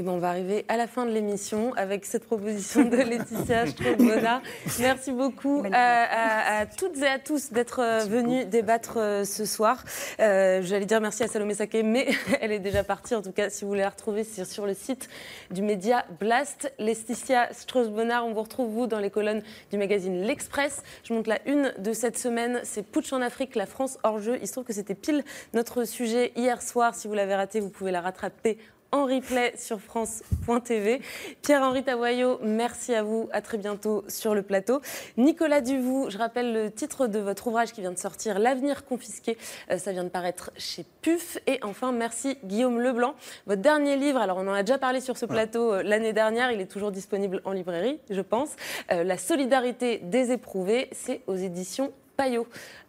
[0.00, 3.66] Eh ben, on va arriver à la fin de l'émission avec cette proposition de Laetitia
[3.66, 4.40] Strauss-Bonnard.
[4.78, 9.84] Merci beaucoup à, toutes et à tous d'être euh, venus débattre euh, ce soir.
[10.18, 12.08] Euh, j'allais dire merci à Salomé Saké, mais
[12.40, 13.14] elle est déjà partie.
[13.14, 15.10] En tout cas, si vous voulez la retrouver, c'est sur le site
[15.50, 16.72] du média Blast.
[16.78, 20.82] Laetitia Strauss-Bonnard, on vous retrouve, vous, dans les colonnes du magazine L'Express.
[21.04, 22.60] Je montre la une de cette semaine.
[22.62, 24.38] C'est Putsch en Afrique, la France hors jeu.
[24.40, 26.94] Il se trouve que c'était pile notre sujet hier soir.
[26.94, 28.56] Si vous l'avez raté, vous pouvez la rattraper
[28.92, 31.00] en replay sur France.tv.
[31.42, 33.28] Pierre-Henri Tavoyot, merci à vous.
[33.32, 34.80] À très bientôt sur le plateau.
[35.16, 39.36] Nicolas Duvou, je rappelle le titre de votre ouvrage qui vient de sortir, L'avenir confisqué.
[39.70, 41.38] Euh, ça vient de paraître chez PUF.
[41.46, 43.14] Et enfin, merci Guillaume Leblanc.
[43.46, 46.50] Votre dernier livre, alors on en a déjà parlé sur ce plateau euh, l'année dernière,
[46.52, 48.50] il est toujours disponible en librairie, je pense.
[48.90, 51.92] Euh, La solidarité des éprouvés, c'est aux éditions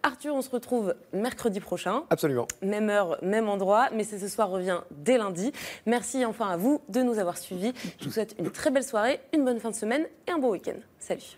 [0.03, 2.03] Arthur, on se retrouve mercredi prochain.
[2.09, 2.47] Absolument.
[2.61, 5.51] Même heure, même endroit, mais c'est ce soir revient dès lundi.
[5.85, 7.73] Merci enfin à vous de nous avoir suivis.
[7.99, 10.49] Je vous souhaite une très belle soirée, une bonne fin de semaine et un bon
[10.49, 10.79] week-end.
[10.99, 11.37] Salut.